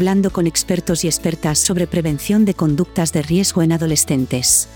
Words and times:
hablando 0.00 0.30
con 0.30 0.46
expertos 0.46 1.04
y 1.04 1.08
expertas 1.08 1.58
sobre 1.58 1.86
prevención 1.86 2.46
de 2.46 2.54
conductas 2.54 3.12
de 3.12 3.20
riesgo 3.20 3.60
en 3.60 3.72
adolescentes. 3.72 4.66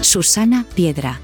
Susana 0.00 0.66
Piedra. 0.74 1.20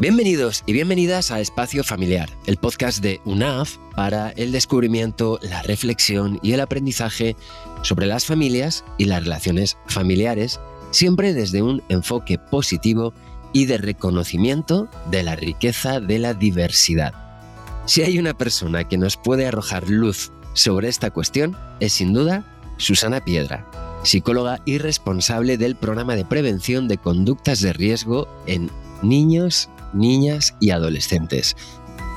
Bienvenidos 0.00 0.62
y 0.64 0.72
bienvenidas 0.72 1.32
a 1.32 1.40
Espacio 1.40 1.82
Familiar, 1.82 2.28
el 2.46 2.58
podcast 2.58 3.02
de 3.02 3.20
UNAF 3.24 3.78
para 3.96 4.30
el 4.36 4.52
descubrimiento, 4.52 5.40
la 5.42 5.62
reflexión 5.62 6.38
y 6.42 6.52
el 6.52 6.60
aprendizaje 6.60 7.34
sobre 7.82 8.06
las 8.06 8.24
familias 8.24 8.84
y 8.98 9.06
las 9.06 9.24
relaciones 9.24 9.78
familiares, 9.86 10.60
siempre 10.94 11.34
desde 11.34 11.60
un 11.60 11.82
enfoque 11.88 12.38
positivo 12.38 13.12
y 13.52 13.66
de 13.66 13.78
reconocimiento 13.78 14.88
de 15.10 15.22
la 15.22 15.36
riqueza 15.36 16.00
de 16.00 16.18
la 16.18 16.34
diversidad. 16.34 17.12
Si 17.86 18.02
hay 18.02 18.18
una 18.18 18.34
persona 18.34 18.84
que 18.84 18.96
nos 18.96 19.16
puede 19.16 19.46
arrojar 19.46 19.88
luz 19.88 20.32
sobre 20.54 20.88
esta 20.88 21.10
cuestión, 21.10 21.56
es 21.80 21.92
sin 21.92 22.12
duda 22.12 22.44
Susana 22.78 23.24
Piedra, 23.24 23.66
psicóloga 24.04 24.60
y 24.64 24.78
responsable 24.78 25.58
del 25.58 25.76
programa 25.76 26.16
de 26.16 26.24
prevención 26.24 26.88
de 26.88 26.98
conductas 26.98 27.60
de 27.60 27.72
riesgo 27.72 28.28
en 28.46 28.70
niños 29.02 29.68
niñas 29.92 30.54
y 30.60 30.70
adolescentes. 30.70 31.56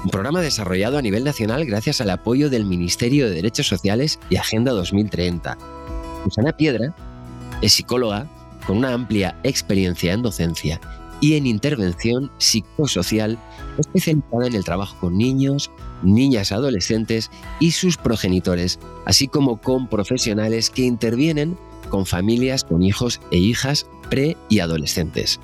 Un 0.04 0.10
programa 0.10 0.42
desarrollado 0.42 0.98
a 0.98 1.02
nivel 1.02 1.24
nacional 1.24 1.66
gracias 1.66 2.02
al 2.02 2.10
apoyo 2.10 2.50
del 2.50 2.66
Ministerio 2.66 3.28
de 3.28 3.36
Derechos 3.36 3.68
Sociales 3.68 4.20
y 4.30 4.36
Agenda 4.36 4.72
2030. 4.72 5.58
Susana 6.24 6.54
Piedra 6.54 6.96
es 7.62 7.74
psicóloga 7.74 8.28
con 8.68 8.78
una 8.78 8.94
amplia 8.94 9.40
experiencia 9.44 10.14
en 10.14 10.22
docencia 10.22 10.80
y 11.20 11.36
en 11.36 11.48
intervención 11.48 12.30
psicosocial 12.38 13.40
especializada 13.80 14.46
en 14.46 14.54
el 14.54 14.64
trabajo 14.64 14.96
con 15.00 15.18
niños, 15.18 15.72
niñas 16.04 16.52
adolescentes 16.52 17.32
y 17.60 17.72
sus 17.72 17.98
progenitores, 17.98 18.80
así 19.06 19.28
como 19.28 19.60
con 19.60 19.88
profesionales 19.88 20.70
que 20.70 20.84
intervienen 20.84 21.58
con 21.90 22.06
familias 22.06 22.64
con 22.64 22.84
hijos 22.84 23.22
e 23.32 23.38
hijas 23.38 23.88
pre 24.10 24.38
y 24.50 24.60
adolescentes. 24.60 25.40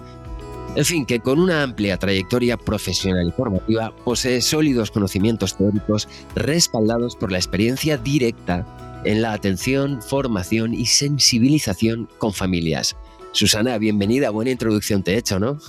En 0.76 0.86
fin, 0.86 1.06
que 1.06 1.20
con 1.20 1.40
una 1.40 1.62
amplia 1.62 1.98
trayectoria 1.98 2.58
profesional 2.58 3.28
y 3.28 3.32
formativa 3.32 3.96
posee 4.04 4.42
sólidos 4.42 4.90
conocimientos 4.90 5.56
teóricos 5.56 6.10
respaldados 6.36 7.16
por 7.16 7.32
la 7.32 7.38
experiencia 7.38 7.98
directa 7.98 8.66
en 9.06 9.22
la 9.22 9.34
atención, 9.34 10.02
formación 10.02 10.74
y 10.74 10.88
sensibilización 10.88 12.10
con 12.18 12.34
familias. 12.34 12.96
Susana, 13.34 13.80
bienvenida, 13.80 14.30
buena 14.30 14.52
introducción 14.52 15.02
te 15.02 15.16
he 15.16 15.17
hecho, 15.17 15.39
¿no? 15.39 15.59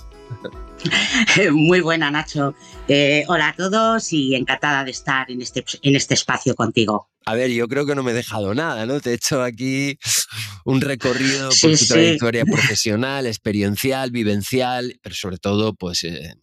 Muy 1.52 1.80
buena, 1.80 2.10
Nacho. 2.10 2.54
Eh, 2.88 3.24
hola 3.26 3.48
a 3.48 3.54
todos 3.56 4.12
y 4.12 4.34
encantada 4.34 4.84
de 4.84 4.90
estar 4.90 5.30
en 5.30 5.40
este, 5.40 5.64
en 5.80 5.96
este 5.96 6.12
espacio 6.12 6.54
contigo. 6.54 7.08
A 7.24 7.34
ver, 7.34 7.50
yo 7.50 7.66
creo 7.66 7.86
que 7.86 7.94
no 7.94 8.02
me 8.02 8.10
he 8.10 8.14
dejado 8.14 8.54
nada, 8.54 8.84
¿no? 8.84 9.00
Te 9.00 9.12
he 9.12 9.14
hecho 9.14 9.42
aquí 9.42 9.98
un 10.66 10.82
recorrido 10.82 11.48
por 11.62 11.70
tu 11.70 11.86
trayectoria 11.86 12.44
profesional, 12.44 13.26
experiencial, 13.26 14.10
vivencial, 14.10 14.98
pero 15.02 15.14
sobre 15.14 15.38
todo, 15.38 15.74
pues, 15.74 16.04
eh, 16.04 16.34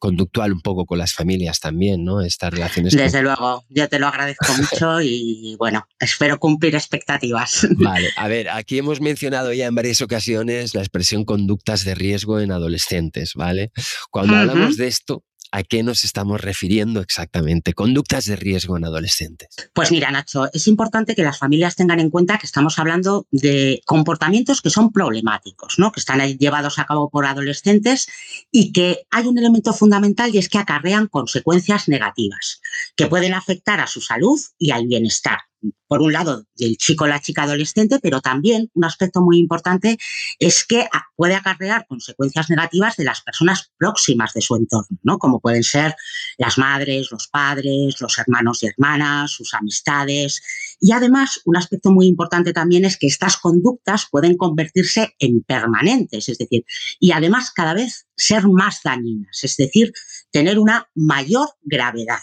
conductual 0.00 0.52
un 0.52 0.60
poco 0.60 0.86
con 0.86 0.98
las 0.98 1.12
familias 1.12 1.60
también, 1.60 2.04
¿no? 2.04 2.20
Estas 2.20 2.52
relaciones. 2.52 2.94
Desde 2.94 3.22
luego, 3.22 3.64
yo 3.68 3.88
te 3.88 3.98
lo 3.98 4.06
agradezco 4.06 4.46
mucho 4.58 5.00
y 5.00 5.56
bueno, 5.58 5.86
espero 5.98 6.38
cumplir 6.38 6.74
expectativas. 6.74 7.66
Vale, 7.76 8.10
a 8.16 8.28
ver, 8.28 8.50
aquí 8.50 8.78
hemos 8.78 9.00
mencionado 9.00 9.52
ya 9.52 9.66
en 9.66 9.74
varias 9.74 10.00
ocasiones 10.00 10.74
la 10.74 10.80
expresión 10.80 11.24
conductas 11.24 11.84
de 11.84 11.94
riesgo 11.94 12.40
en 12.40 12.52
adolescentes, 12.52 13.32
¿vale? 13.34 13.72
Cuando 14.10 14.36
hablamos 14.36 14.76
de 14.76 14.88
esto, 14.88 15.24
¿A 15.56 15.62
qué 15.62 15.84
nos 15.84 16.02
estamos 16.02 16.40
refiriendo 16.40 17.00
exactamente? 17.00 17.74
Conductas 17.74 18.24
de 18.24 18.34
riesgo 18.34 18.76
en 18.76 18.86
adolescentes. 18.86 19.50
Pues 19.72 19.92
mira, 19.92 20.10
Nacho, 20.10 20.52
es 20.52 20.66
importante 20.66 21.14
que 21.14 21.22
las 21.22 21.38
familias 21.38 21.76
tengan 21.76 22.00
en 22.00 22.10
cuenta 22.10 22.38
que 22.38 22.46
estamos 22.46 22.80
hablando 22.80 23.28
de 23.30 23.80
comportamientos 23.86 24.60
que 24.60 24.70
son 24.70 24.90
problemáticos, 24.90 25.78
¿no? 25.78 25.92
que 25.92 26.00
están 26.00 26.18
llevados 26.38 26.80
a 26.80 26.86
cabo 26.86 27.08
por 27.08 27.24
adolescentes 27.24 28.08
y 28.50 28.72
que 28.72 29.06
hay 29.12 29.26
un 29.28 29.38
elemento 29.38 29.72
fundamental 29.72 30.34
y 30.34 30.38
es 30.38 30.48
que 30.48 30.58
acarrean 30.58 31.06
consecuencias 31.06 31.86
negativas 31.86 32.60
que 32.96 33.06
pueden 33.06 33.32
afectar 33.32 33.78
a 33.78 33.86
su 33.86 34.00
salud 34.00 34.40
y 34.58 34.72
al 34.72 34.88
bienestar 34.88 35.38
por 35.86 36.02
un 36.02 36.12
lado, 36.12 36.46
del 36.56 36.76
chico 36.76 37.04
o 37.04 37.06
la 37.06 37.20
chica 37.20 37.44
adolescente, 37.44 37.98
pero 38.00 38.20
también 38.20 38.70
un 38.74 38.84
aspecto 38.84 39.20
muy 39.20 39.38
importante 39.38 39.98
es 40.38 40.64
que 40.64 40.88
puede 41.16 41.34
acarrear 41.34 41.86
consecuencias 41.86 42.50
negativas 42.50 42.96
de 42.96 43.04
las 43.04 43.20
personas 43.20 43.70
próximas 43.76 44.32
de 44.32 44.40
su 44.40 44.56
entorno, 44.56 44.98
¿no? 45.02 45.18
Como 45.18 45.40
pueden 45.40 45.62
ser 45.62 45.94
las 46.38 46.58
madres, 46.58 47.08
los 47.10 47.28
padres, 47.28 48.00
los 48.00 48.18
hermanos 48.18 48.62
y 48.62 48.66
hermanas, 48.66 49.30
sus 49.30 49.54
amistades. 49.54 50.42
Y 50.80 50.92
además, 50.92 51.40
un 51.44 51.56
aspecto 51.56 51.90
muy 51.90 52.06
importante 52.06 52.52
también 52.52 52.84
es 52.84 52.96
que 52.96 53.06
estas 53.06 53.36
conductas 53.36 54.06
pueden 54.10 54.36
convertirse 54.36 55.14
en 55.18 55.42
permanentes, 55.42 56.28
es 56.28 56.38
decir, 56.38 56.64
y 56.98 57.12
además 57.12 57.50
cada 57.50 57.74
vez 57.74 58.06
ser 58.16 58.48
más 58.48 58.80
dañinas, 58.82 59.42
es 59.42 59.56
decir, 59.56 59.92
tener 60.30 60.58
una 60.58 60.88
mayor 60.94 61.48
gravedad. 61.62 62.20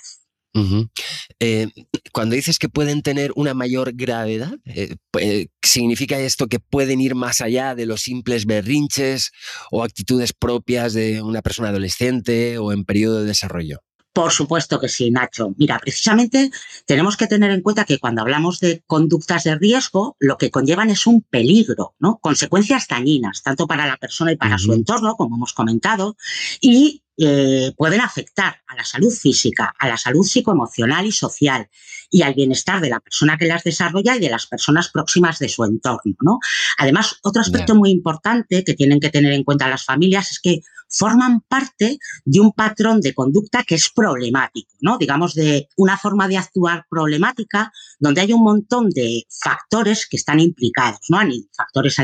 Eh, 1.40 1.68
cuando 2.12 2.36
dices 2.36 2.60
que 2.60 2.70
pueden 2.70 3.02
tener 3.02 3.32
una 3.36 3.54
mayor 3.54 3.94
gravedad, 3.94 4.54
eh, 4.66 4.96
eh, 5.20 5.48
¿significa 5.62 6.20
esto 6.20 6.48
que 6.48 6.60
pueden 6.60 7.00
ir 7.02 7.16
más 7.16 7.42
allá 7.42 7.76
de 7.76 7.86
los 7.86 8.02
simples 8.02 8.46
berrinches 8.46 9.32
o 9.72 9.84
actitudes 9.84 10.34
propias 10.34 10.94
de 10.94 11.22
una 11.22 11.42
persona 11.42 11.70
adolescente 11.70 12.58
o 12.58 12.72
en 12.74 12.86
periodo 12.86 13.20
de 13.20 13.26
desarrollo? 13.26 13.80
Por 14.14 14.32
supuesto 14.32 14.80
que 14.80 14.90
sí, 14.90 15.10
Nacho. 15.10 15.54
Mira, 15.58 15.80
precisamente 15.80 16.52
tenemos 16.86 17.16
que 17.16 17.28
tener 17.28 17.50
en 17.52 17.62
cuenta 17.62 17.86
que 17.86 17.98
cuando 17.98 18.22
hablamos 18.22 18.60
de 18.60 18.84
conductas 18.86 19.46
de 19.46 19.56
riesgo, 19.56 20.18
lo 20.20 20.38
que 20.38 20.52
conllevan 20.52 20.90
es 20.90 21.08
un 21.08 21.22
peligro, 21.22 21.96
¿no? 21.98 22.20
Consecuencias 22.20 22.88
dañinas, 22.90 23.42
tanto 23.42 23.68
para 23.68 23.88
la 23.88 23.96
persona 23.96 24.34
y 24.34 24.36
para 24.36 24.58
su 24.58 24.74
entorno, 24.74 25.16
como 25.16 25.38
hemos 25.38 25.54
comentado, 25.54 26.18
y 26.60 27.04
eh, 27.24 27.74
pueden 27.78 28.02
afectar 28.02 28.62
a 28.68 28.76
la 28.76 28.84
salud 28.84 29.12
física, 29.14 29.74
a 29.78 29.88
la 29.88 29.98
salud 29.98 30.26
psicoemocional 30.26 31.06
y 31.06 31.12
social 31.12 31.70
y 32.10 32.24
al 32.24 32.34
bienestar 32.34 32.82
de 32.82 32.90
la 32.90 33.00
persona 33.00 33.38
que 33.38 33.46
las 33.46 33.64
desarrolla 33.64 34.16
y 34.16 34.20
de 34.20 34.30
las 34.30 34.48
personas 34.48 34.90
próximas 34.90 35.40
de 35.40 35.48
su 35.48 35.64
entorno. 35.64 36.16
¿no? 36.22 36.40
Además, 36.78 37.18
otro 37.24 37.42
aspecto 37.42 37.76
muy 37.76 37.92
importante 37.92 38.64
que 38.64 38.74
tienen 38.74 39.00
que 39.00 39.10
tener 39.10 39.34
en 39.34 39.44
cuenta 39.44 39.68
las 39.68 39.86
familias 39.86 40.32
es 40.32 40.40
que 40.40 40.62
forman 40.92 41.42
parte 41.42 41.98
de 42.26 42.40
un 42.40 42.52
patrón 42.52 43.02
de 43.02 43.14
conducta 43.14 43.64
que 43.64 43.76
es 43.76 43.90
problemático, 43.90 44.76
¿no? 44.82 44.98
digamos, 44.98 45.34
de 45.34 45.70
una 45.78 45.98
forma 45.98 46.28
de 46.28 46.38
actuar 46.38 46.86
problemática 46.90 47.72
donde 48.00 48.22
hay 48.22 48.34
un 48.34 48.44
montón 48.44 48.90
de 48.90 49.26
factores 49.30 50.08
que 50.08 50.18
están 50.18 50.40
implicados, 50.40 51.00
¿no? 51.10 51.20
factores 51.56 51.96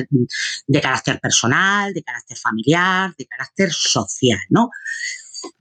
de 0.67 0.81
carácter 0.81 1.19
personal, 1.19 1.93
de 1.93 2.03
carácter 2.03 2.37
familiar, 2.37 3.13
de 3.17 3.25
carácter 3.25 3.71
social. 3.71 4.39
¿no? 4.49 4.69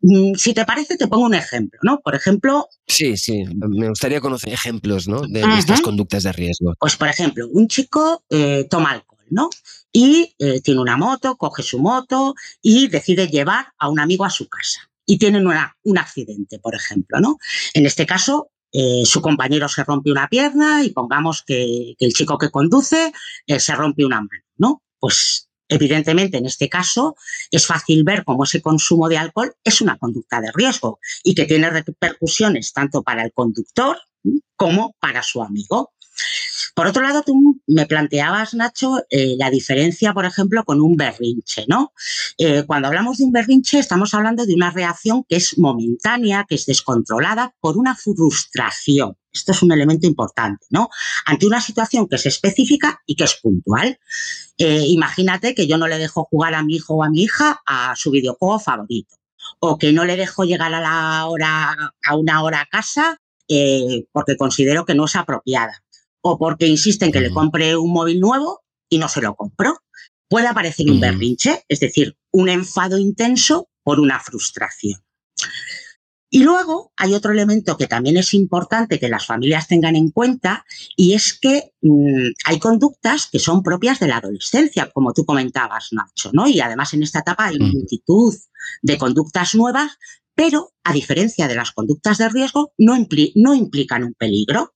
Mm, 0.01 0.35
si 0.35 0.55
te 0.55 0.65
parece, 0.65 0.97
te 0.97 1.09
pongo 1.09 1.27
un 1.27 1.35
ejemplo, 1.35 1.79
¿no? 1.83 2.01
Por 2.01 2.15
ejemplo... 2.15 2.69
Sí, 2.87 3.17
sí, 3.17 3.45
me 3.55 3.89
gustaría 3.89 4.21
conocer 4.21 4.53
ejemplos, 4.53 5.09
¿no? 5.09 5.23
De, 5.23 5.43
estas 5.59 5.81
conductas 5.81 6.23
de 6.23 6.33
riesgo. 6.33 6.75
Pues, 6.79 6.97
por 6.97 7.09
ejemplo, 7.09 7.49
un 7.53 7.69
chico 7.69 8.25
eh, 8.31 8.67
toma 8.71 8.93
alcohol, 8.93 9.25
¿no? 9.31 9.51
Y 9.93 10.35
eh, 10.39 10.61
tiene 10.61 10.81
una 10.81 10.97
moto, 10.97 11.37
coge 11.37 11.63
su 11.63 11.79
moto 11.79 12.35
y 12.63 12.89
decide 12.89 13.29
llevar 13.29 13.73
a 13.79 13.89
un 13.89 13.99
amigo 14.01 14.25
a 14.25 14.31
su 14.31 14.49
casa. 14.49 14.81
Y 15.07 15.19
tienen 15.19 15.47
un 15.47 15.99
accidente, 15.99 16.59
por 16.59 16.75
ejemplo, 16.75 17.21
¿no? 17.21 17.39
En 17.75 17.87
este 17.87 18.07
caso, 18.07 18.51
eh, 18.73 19.03
su 19.05 19.23
compañero 19.23 19.69
se 19.69 19.85
rompe 19.85 20.11
una 20.11 20.29
pierna 20.29 20.83
y 20.83 20.91
pongamos 20.91 21.45
que, 21.45 21.95
que 21.99 22.07
el 22.07 22.13
chico 22.13 22.39
que 22.39 22.51
conduce 22.51 23.13
se 23.47 23.75
rompe 23.77 24.05
una 24.05 24.21
mano, 24.21 24.43
¿no? 24.57 24.83
Pues 24.99 25.46
Evidentemente, 25.69 26.39
en 26.39 26.47
este 26.47 26.69
caso, 26.69 27.17
es 27.51 27.67
fácil 27.67 28.05
ver 28.05 28.25
cómo 28.25 28.45
ese 28.45 28.63
consumo 28.63 29.09
de 29.09 29.19
alcohol 29.19 29.55
es 29.65 29.81
una 29.81 29.99
conducta 29.99 30.41
de 30.41 30.53
riesgo 30.55 31.01
y 31.25 31.35
que 31.35 31.45
tiene 31.45 31.71
repercusiones 31.71 32.73
tanto 32.73 33.03
para 33.03 33.25
el 33.25 33.33
conductor 33.33 33.99
como 34.57 34.95
para 35.01 35.23
su 35.23 35.43
amigo. 35.43 35.93
Por 36.75 36.87
otro 36.87 37.03
lado, 37.03 37.23
tú 37.23 37.61
me 37.67 37.87
planteabas, 37.87 38.55
Nacho, 38.55 38.99
eh, 39.11 39.35
la 39.39 39.51
diferencia, 39.51 40.13
por 40.13 40.25
ejemplo, 40.25 40.65
con 40.65 40.81
un 40.81 40.97
berrinche, 40.97 41.65
¿no? 41.69 41.93
Eh, 42.39 42.65
cuando 42.67 42.89
hablamos 42.89 43.19
de 43.19 43.25
un 43.25 43.33
berrinche, 43.33 43.79
estamos 43.79 44.13
hablando 44.15 44.45
de 44.45 44.55
una 44.55 44.71
reacción 44.71 45.25
que 45.29 45.37
es 45.37 45.59
momentánea, 45.59 46.45
que 46.49 46.55
es 46.55 46.67
descontrolada 46.67 47.55
por 47.61 47.77
una 47.77 47.97
frustración. 47.97 49.17
Esto 49.37 49.53
es 49.53 49.63
un 49.63 49.73
elemento 49.73 50.07
importante, 50.07 50.67
¿no? 50.71 50.89
Ante 51.25 51.47
una 51.47 51.61
situación 51.61 52.09
que 52.09 52.17
es 52.17 52.27
específica 52.27 53.03
y 53.07 53.17
que 53.17 53.25
es 53.25 53.35
puntual. 53.35 53.99
Eh, 54.59 54.85
imagínate 54.89 55.55
que 55.55 55.67
yo 55.67 55.79
no 55.79 55.89
le 55.89 55.99
dejo 55.99 56.25
jugar 56.25 56.55
a 56.55 56.63
mi 56.63 56.77
hijo 56.77 56.95
o 56.95 57.05
a 57.05 57.11
mi 57.11 57.23
hija 57.23 57.61
a 57.67 57.95
su 57.97 58.11
videojuego 58.11 58.59
favorito, 58.59 59.15
o 59.61 59.79
que 59.79 59.93
no 59.93 60.05
le 60.05 60.17
dejo 60.17 60.45
llegar 60.45 60.75
a 60.75 60.81
la 60.81 61.27
hora, 61.27 61.93
a 62.05 62.17
una 62.17 62.43
hora 62.43 62.61
a 62.63 62.67
casa 62.67 63.21
porque 64.13 64.37
considero 64.37 64.85
que 64.85 64.95
no 64.95 65.05
es 65.05 65.17
apropiada 65.17 65.83
o 66.21 66.39
porque 66.39 66.67
insisten 66.67 67.13
que 67.13 67.21
le 67.21 67.31
compre 67.31 67.77
un 67.77 67.93
móvil 67.93 68.21
nuevo 68.21 68.65
y 68.89 68.99
no 68.99 69.09
se 69.09 69.21
lo 69.21 69.37
compro. 69.37 69.79
Puede 70.29 70.49
aparecer 70.49 70.91
un 70.91 70.99
berrinche, 70.99 71.65
es 71.69 71.79
decir, 71.79 72.17
un 72.33 72.49
enfado 72.49 72.99
intenso 72.99 73.69
por 73.85 74.01
una 74.01 74.19
frustración. 74.19 75.01
Y 76.29 76.43
luego 76.43 76.93
hay 76.97 77.15
otro 77.15 77.33
elemento 77.33 77.77
que 77.77 77.87
también 77.87 78.17
es 78.17 78.35
importante 78.35 78.99
que 78.99 79.09
las 79.09 79.27
familias 79.27 79.69
tengan 79.69 79.95
en 79.95 80.11
cuenta 80.11 80.65
y 80.97 81.15
es 81.15 81.39
que 81.39 81.73
mm, 81.83 82.31
hay 82.47 82.59
conductas 82.59 83.29
que 83.31 83.39
son 83.39 83.63
propias 83.63 84.01
de 84.01 84.09
la 84.09 84.17
adolescencia, 84.17 84.91
como 84.93 85.13
tú 85.13 85.25
comentabas, 85.25 85.89
Nacho, 85.93 86.31
¿no? 86.33 86.49
Y 86.49 86.61
además 86.61 86.93
en 86.95 87.05
esta 87.05 87.21
etapa 87.21 87.47
hay 87.47 87.59
multitud 87.59 88.35
de 88.83 88.99
conductas 88.99 89.55
nuevas, 89.55 89.93
pero 90.35 90.73
a 90.85 90.93
diferencia 90.93 91.49
de 91.49 91.55
las 91.55 91.73
conductas 91.73 92.19
de 92.19 92.29
riesgo, 92.29 92.73
no, 92.77 92.95
no 93.37 93.55
implican 93.55 94.05
un 94.05 94.15
peligro. 94.15 94.75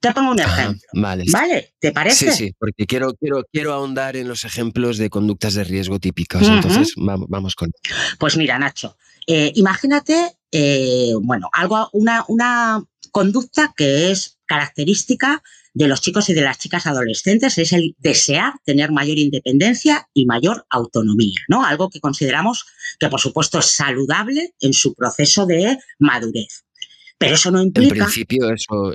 Te 0.00 0.12
pongo 0.12 0.32
un 0.32 0.40
ejemplo. 0.40 0.86
vale. 0.92 1.24
¿Vale? 1.32 1.74
¿Te 1.78 1.90
parece? 1.90 2.30
Sí, 2.30 2.36
sí, 2.36 2.52
porque 2.58 2.84
quiero, 2.84 3.14
quiero, 3.14 3.44
quiero 3.50 3.72
ahondar 3.72 4.16
en 4.16 4.28
los 4.28 4.44
ejemplos 4.44 4.98
de 4.98 5.08
conductas 5.08 5.54
de 5.54 5.64
riesgo 5.64 5.98
típicas. 5.98 6.46
Entonces, 6.46 6.92
vamos, 6.96 7.54
con. 7.54 7.70
Pues 8.18 8.36
mira, 8.36 8.58
Nacho, 8.58 8.98
eh, 9.26 9.52
imagínate, 9.54 10.36
eh, 10.56 11.12
bueno, 11.20 11.50
algo, 11.52 11.90
una, 11.92 12.24
una 12.28 12.84
conducta 13.10 13.74
que 13.76 14.12
es 14.12 14.38
característica 14.46 15.42
de 15.72 15.88
los 15.88 16.00
chicos 16.00 16.28
y 16.28 16.34
de 16.34 16.42
las 16.42 16.58
chicas 16.58 16.86
adolescentes 16.86 17.58
es 17.58 17.72
el 17.72 17.96
desear 17.98 18.52
tener 18.64 18.92
mayor 18.92 19.18
independencia 19.18 20.08
y 20.14 20.26
mayor 20.26 20.64
autonomía, 20.70 21.40
¿no? 21.48 21.64
Algo 21.64 21.90
que 21.90 21.98
consideramos 21.98 22.66
que, 23.00 23.08
por 23.08 23.20
supuesto, 23.20 23.58
es 23.58 23.72
saludable 23.72 24.54
en 24.60 24.72
su 24.72 24.94
proceso 24.94 25.44
de 25.44 25.76
madurez. 25.98 26.64
Pero 27.18 27.34
eso 27.34 27.50
no 27.50 27.60
implica. 27.60 27.94
En 27.94 28.00
principio, 28.02 28.50
eso, 28.50 28.94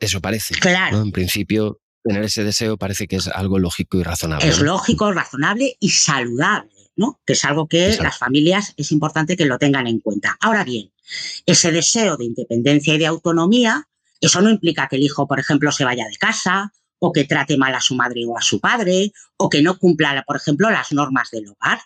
eso, 0.00 0.20
parece. 0.22 0.54
Claro. 0.54 1.02
En 1.02 1.12
principio, 1.12 1.80
tener 2.02 2.24
ese 2.24 2.44
deseo 2.44 2.78
parece 2.78 3.06
que 3.06 3.16
es 3.16 3.28
algo 3.28 3.58
lógico 3.58 3.98
y 3.98 4.04
razonable. 4.04 4.48
Es 4.48 4.60
lógico, 4.60 5.12
razonable 5.12 5.76
y 5.80 5.90
saludable, 5.90 6.70
¿no? 6.96 7.20
Que 7.26 7.34
es 7.34 7.44
algo 7.44 7.68
que 7.68 7.94
las 8.00 8.16
familias 8.16 8.72
es 8.78 8.90
importante 8.90 9.36
que 9.36 9.44
lo 9.44 9.58
tengan 9.58 9.86
en 9.86 10.00
cuenta. 10.00 10.38
Ahora 10.40 10.64
bien, 10.64 10.93
ese 11.46 11.72
deseo 11.72 12.16
de 12.16 12.24
independencia 12.24 12.94
y 12.94 12.98
de 12.98 13.06
autonomía, 13.06 13.88
eso 14.20 14.40
no 14.40 14.50
implica 14.50 14.88
que 14.88 14.96
el 14.96 15.02
hijo, 15.02 15.26
por 15.26 15.38
ejemplo, 15.38 15.70
se 15.72 15.84
vaya 15.84 16.06
de 16.06 16.16
casa 16.16 16.72
o 16.98 17.12
que 17.12 17.24
trate 17.24 17.56
mal 17.56 17.74
a 17.74 17.80
su 17.80 17.94
madre 17.94 18.24
o 18.26 18.38
a 18.38 18.42
su 18.42 18.60
padre 18.60 19.12
o 19.36 19.50
que 19.50 19.62
no 19.62 19.78
cumpla, 19.78 20.24
por 20.26 20.36
ejemplo, 20.36 20.70
las 20.70 20.92
normas 20.92 21.30
del 21.30 21.48
hogar. 21.48 21.80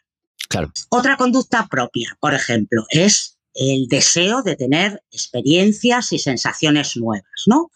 Claro. 0.49 0.73
Otra 0.91 1.17
conducta 1.17 1.67
propia, 1.67 2.17
por 2.21 2.35
ejemplo, 2.35 2.87
es 2.91 3.39
el 3.55 3.89
deseo 3.89 4.43
de 4.43 4.57
tener 4.57 5.03
experiencias 5.11 6.13
y 6.13 6.19
sensaciones 6.19 6.97
nuevas, 6.97 7.45
¿no? 7.47 7.71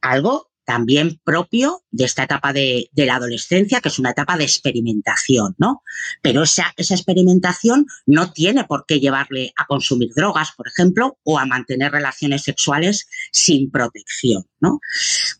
Algo 0.00 0.47
también 0.68 1.18
propio 1.24 1.82
de 1.90 2.04
esta 2.04 2.24
etapa 2.24 2.52
de, 2.52 2.90
la 2.94 3.14
adolescencia, 3.14 3.80
que 3.80 3.88
es 3.88 3.98
una 3.98 4.10
etapa 4.10 4.36
de 4.36 4.44
experimentación, 4.44 5.54
¿no? 5.56 5.82
Pero 6.20 6.42
esa, 6.42 6.74
esa, 6.76 6.94
experimentación 6.94 7.86
no 8.04 8.32
tiene 8.32 8.64
por 8.64 8.84
qué 8.86 9.00
llevarle 9.00 9.54
a 9.56 9.64
consumir 9.64 10.10
drogas, 10.14 10.52
por 10.54 10.68
ejemplo, 10.68 11.18
o 11.22 11.38
a 11.38 11.46
mantener 11.46 11.92
relaciones 11.92 12.42
sexuales 12.42 13.08
sin 13.32 13.70
protección, 13.70 14.44
¿no? 14.60 14.78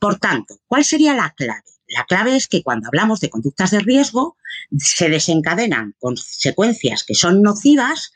Por 0.00 0.18
tanto, 0.18 0.60
¿cuál 0.66 0.82
sería 0.86 1.12
la 1.12 1.34
clave? 1.36 1.60
La 1.88 2.06
clave 2.06 2.34
es 2.34 2.48
que 2.48 2.62
cuando 2.62 2.88
hablamos 2.88 3.20
de 3.20 3.28
conductas 3.28 3.70
de 3.70 3.80
riesgo, 3.80 4.38
se 4.78 5.10
desencadenan 5.10 5.94
consecuencias 5.98 7.04
que 7.04 7.14
son 7.14 7.42
nocivas 7.42 8.12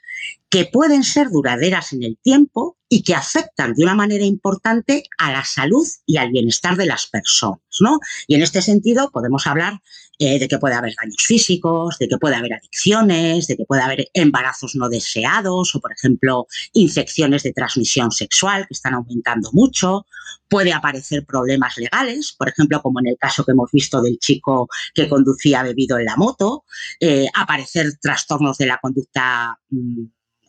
que 0.52 0.66
pueden 0.66 1.02
ser 1.02 1.30
duraderas 1.30 1.94
en 1.94 2.02
el 2.02 2.18
tiempo 2.22 2.76
y 2.86 3.02
que 3.04 3.14
afectan 3.14 3.72
de 3.72 3.84
una 3.84 3.94
manera 3.94 4.22
importante 4.22 5.04
a 5.16 5.32
la 5.32 5.46
salud 5.46 5.86
y 6.04 6.18
al 6.18 6.30
bienestar 6.30 6.76
de 6.76 6.84
las 6.84 7.06
personas. 7.06 7.62
¿no? 7.80 8.00
Y 8.26 8.34
en 8.34 8.42
este 8.42 8.60
sentido 8.60 9.10
podemos 9.10 9.46
hablar 9.46 9.80
eh, 10.18 10.38
de 10.38 10.48
que 10.48 10.58
puede 10.58 10.74
haber 10.74 10.92
daños 11.00 11.24
físicos, 11.26 11.96
de 11.98 12.06
que 12.06 12.18
puede 12.18 12.36
haber 12.36 12.52
adicciones, 12.52 13.46
de 13.46 13.56
que 13.56 13.64
puede 13.64 13.80
haber 13.80 14.10
embarazos 14.12 14.74
no 14.74 14.90
deseados 14.90 15.74
o, 15.74 15.80
por 15.80 15.90
ejemplo, 15.90 16.46
infecciones 16.74 17.44
de 17.44 17.54
transmisión 17.54 18.10
sexual 18.10 18.66
que 18.68 18.74
están 18.74 18.92
aumentando 18.92 19.48
mucho. 19.54 20.04
Puede 20.50 20.74
aparecer 20.74 21.24
problemas 21.24 21.78
legales, 21.78 22.34
por 22.36 22.50
ejemplo, 22.50 22.82
como 22.82 23.00
en 23.00 23.06
el 23.06 23.16
caso 23.18 23.42
que 23.46 23.52
hemos 23.52 23.70
visto 23.72 24.02
del 24.02 24.18
chico 24.18 24.68
que 24.92 25.08
conducía 25.08 25.62
bebido 25.62 25.98
en 25.98 26.04
la 26.04 26.16
moto, 26.16 26.64
eh, 27.00 27.24
aparecer 27.32 27.96
trastornos 27.98 28.58
de 28.58 28.66
la 28.66 28.78
conducta 28.82 29.58
mm, 29.70 30.04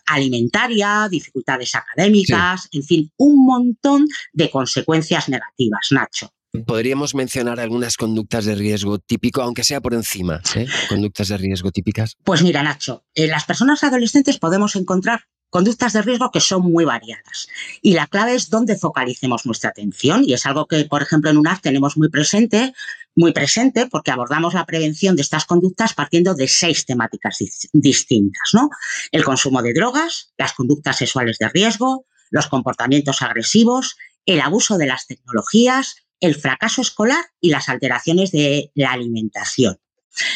alimentaria, 0.06 1.08
dificultades 1.10 1.76
académicas, 1.76 2.68
en 2.72 2.84
fin, 2.84 3.12
un 3.18 3.46
montón 3.46 4.08
de 4.32 4.50
consecuencias 4.50 5.30
negativas, 5.30 5.88
Nacho. 5.92 6.34
Podríamos 6.68 7.16
mencionar 7.16 7.60
algunas 7.60 7.98
conductas 7.98 8.46
de 8.46 8.54
riesgo 8.54 9.00
típico, 9.00 9.42
aunque 9.42 9.64
sea 9.64 9.82
por 9.82 9.96
encima, 9.96 10.40
¿eh? 10.56 10.68
conductas 10.88 11.30
de 11.30 11.38
riesgo 11.38 11.72
típicas. 11.72 12.16
Pues 12.24 12.44
mira, 12.44 12.62
Nacho, 12.62 13.06
en 13.16 13.30
las 13.32 13.46
personas 13.46 13.84
adolescentes 13.84 14.38
podemos 14.38 14.76
encontrar 14.76 15.26
conductas 15.54 15.94
de 15.94 16.02
riesgo 16.02 16.32
que 16.32 16.40
son 16.40 16.64
muy 16.64 16.84
variadas. 16.84 17.48
Y 17.82 17.94
la 17.94 18.08
clave 18.08 18.34
es 18.34 18.50
dónde 18.50 18.76
focalicemos 18.76 19.46
nuestra 19.46 19.70
atención. 19.70 20.24
Y 20.26 20.34
es 20.34 20.46
algo 20.48 20.66
que, 20.66 20.84
por 20.86 21.04
ejemplo, 21.04 21.30
en 21.30 21.38
UNAF 21.38 21.62
tenemos 21.62 21.96
muy 21.96 22.10
presente, 22.10 22.74
muy 23.16 23.32
presente, 23.32 23.88
porque 23.88 24.12
abordamos 24.12 24.54
la 24.54 24.66
prevención 24.66 25.16
de 25.16 25.22
estas 25.22 25.46
conductas 25.46 25.94
partiendo 25.94 26.34
de 26.34 26.48
seis 26.48 26.86
temáticas 26.86 27.38
distintas, 27.74 28.50
¿no? 28.54 28.70
El 29.12 29.24
consumo 29.24 29.62
de 29.62 29.74
drogas, 29.74 30.34
las 30.38 30.54
conductas 30.54 30.98
sexuales 30.98 31.38
de 31.38 31.50
riesgo, 31.50 32.06
los 32.32 32.48
comportamientos 32.48 33.22
agresivos, 33.22 33.96
el 34.26 34.42
abuso 34.42 34.78
de 34.78 34.88
las 34.88 35.06
tecnologías, 35.06 35.98
el 36.20 36.36
fracaso 36.36 36.82
escolar 36.82 37.24
y 37.42 37.50
las 37.50 37.70
alteraciones 37.70 38.32
de 38.32 38.72
la 38.76 38.92
alimentación. 38.92 39.78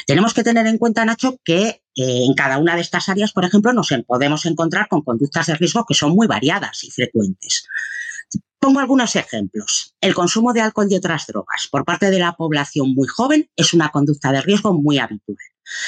Tenemos 0.06 0.34
que 0.34 0.44
tener 0.44 0.66
en 0.68 0.78
cuenta, 0.78 1.06
Nacho, 1.06 1.40
que 1.44 1.68
eh, 1.68 1.82
en 1.96 2.34
cada 2.34 2.58
una 2.58 2.76
de 2.76 2.82
estas 2.82 3.10
áreas, 3.10 3.32
por 3.32 3.46
ejemplo, 3.46 3.74
nos 3.74 3.94
podemos 4.06 4.46
encontrar 4.46 4.88
con 4.88 5.02
conductas 5.02 5.48
de 5.48 5.56
riesgo 5.56 5.86
que 5.88 5.94
son 5.94 6.12
muy 6.12 6.28
variadas 6.28 6.84
y 6.84 6.92
frecuentes. 6.92 7.68
Pongo 8.59 8.80
algunos 8.80 9.15
ejemplos. 9.15 9.95
El 10.01 10.15
consumo 10.15 10.51
de 10.51 10.62
alcohol 10.62 10.88
y 10.89 10.95
otras 10.95 11.27
drogas 11.27 11.68
por 11.69 11.86
parte 11.86 12.09
de 12.09 12.19
la 12.19 12.33
población 12.33 12.94
muy 12.94 13.07
joven 13.07 13.50
es 13.56 13.74
una 13.74 13.89
conducta 13.89 14.31
de 14.31 14.42
riesgo 14.42 14.74
muy 14.74 14.98
habitual. 14.98 15.38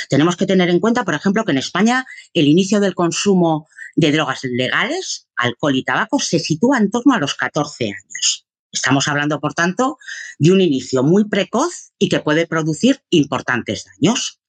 Tenemos 0.10 0.38
que 0.38 0.46
tener 0.46 0.70
en 0.70 0.80
cuenta, 0.80 1.04
por 1.04 1.16
ejemplo, 1.16 1.46
que 1.46 1.52
en 1.52 1.58
España 1.58 2.06
el 2.34 2.48
inicio 2.48 2.80
del 2.80 2.96
consumo 2.96 3.68
de 3.96 4.12
drogas 4.12 4.44
legales, 4.44 5.28
alcohol 5.36 5.76
y 5.76 5.84
tabaco, 5.84 6.20
se 6.20 6.40
sitúa 6.40 6.78
en 6.78 6.92
torno 6.92 7.14
a 7.14 7.20
los 7.20 7.34
14 7.36 7.86
años. 7.86 8.46
Estamos 8.72 9.08
hablando, 9.08 9.40
por 9.40 9.56
tanto, 9.56 9.98
de 10.38 10.52
un 10.52 10.62
inicio 10.62 11.02
muy 11.02 11.28
precoz 11.28 11.92
y 11.98 12.08
que 12.08 12.20
puede 12.20 12.46
producir 12.46 13.02
importantes 13.10 13.86
daños. 13.86 14.40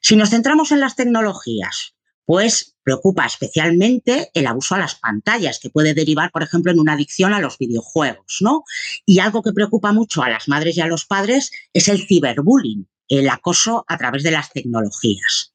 Si 0.00 0.14
nos 0.14 0.30
centramos 0.30 0.70
en 0.70 0.80
las 0.80 0.94
tecnologías, 0.94 1.95
pues 2.26 2.76
preocupa 2.82 3.24
especialmente 3.24 4.30
el 4.34 4.46
abuso 4.46 4.74
a 4.74 4.78
las 4.78 4.96
pantallas, 4.96 5.58
que 5.60 5.70
puede 5.70 5.94
derivar, 5.94 6.30
por 6.30 6.42
ejemplo, 6.42 6.70
en 6.70 6.80
una 6.80 6.92
adicción 6.92 7.32
a 7.32 7.40
los 7.40 7.56
videojuegos, 7.56 8.38
¿no? 8.40 8.64
Y 9.06 9.20
algo 9.20 9.42
que 9.42 9.52
preocupa 9.52 9.92
mucho 9.92 10.22
a 10.22 10.28
las 10.28 10.48
madres 10.48 10.76
y 10.76 10.80
a 10.80 10.86
los 10.86 11.06
padres 11.06 11.50
es 11.72 11.88
el 11.88 12.06
ciberbullying, 12.06 12.86
el 13.08 13.28
acoso 13.28 13.84
a 13.88 13.96
través 13.96 14.22
de 14.24 14.32
las 14.32 14.52
tecnologías. 14.52 15.52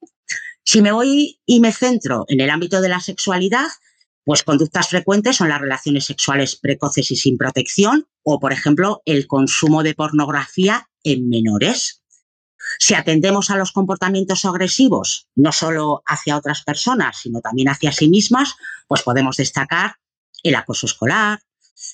Si 0.63 0.81
me 0.81 0.91
voy 0.91 1.39
y 1.45 1.59
me 1.59 1.71
centro 1.71 2.25
en 2.27 2.39
el 2.39 2.49
ámbito 2.49 2.81
de 2.81 2.89
la 2.89 2.99
sexualidad, 2.99 3.67
pues 4.23 4.43
conductas 4.43 4.89
frecuentes 4.89 5.37
son 5.37 5.49
las 5.49 5.59
relaciones 5.59 6.05
sexuales 6.05 6.55
precoces 6.55 7.11
y 7.11 7.15
sin 7.15 7.37
protección 7.37 8.07
o, 8.23 8.39
por 8.39 8.53
ejemplo, 8.53 9.01
el 9.05 9.27
consumo 9.27 9.83
de 9.83 9.95
pornografía 9.95 10.87
en 11.03 11.27
menores. 11.27 12.00
Si 12.79 12.93
atendemos 12.93 13.49
a 13.49 13.57
los 13.57 13.71
comportamientos 13.71 14.45
agresivos, 14.45 15.27
no 15.35 15.51
solo 15.51 16.03
hacia 16.05 16.37
otras 16.37 16.63
personas, 16.63 17.19
sino 17.21 17.41
también 17.41 17.69
hacia 17.69 17.91
sí 17.91 18.09
mismas, 18.09 18.55
pues 18.87 19.03
podemos 19.03 19.37
destacar 19.37 19.95
el 20.43 20.55
acoso 20.55 20.85
escolar, 20.85 21.41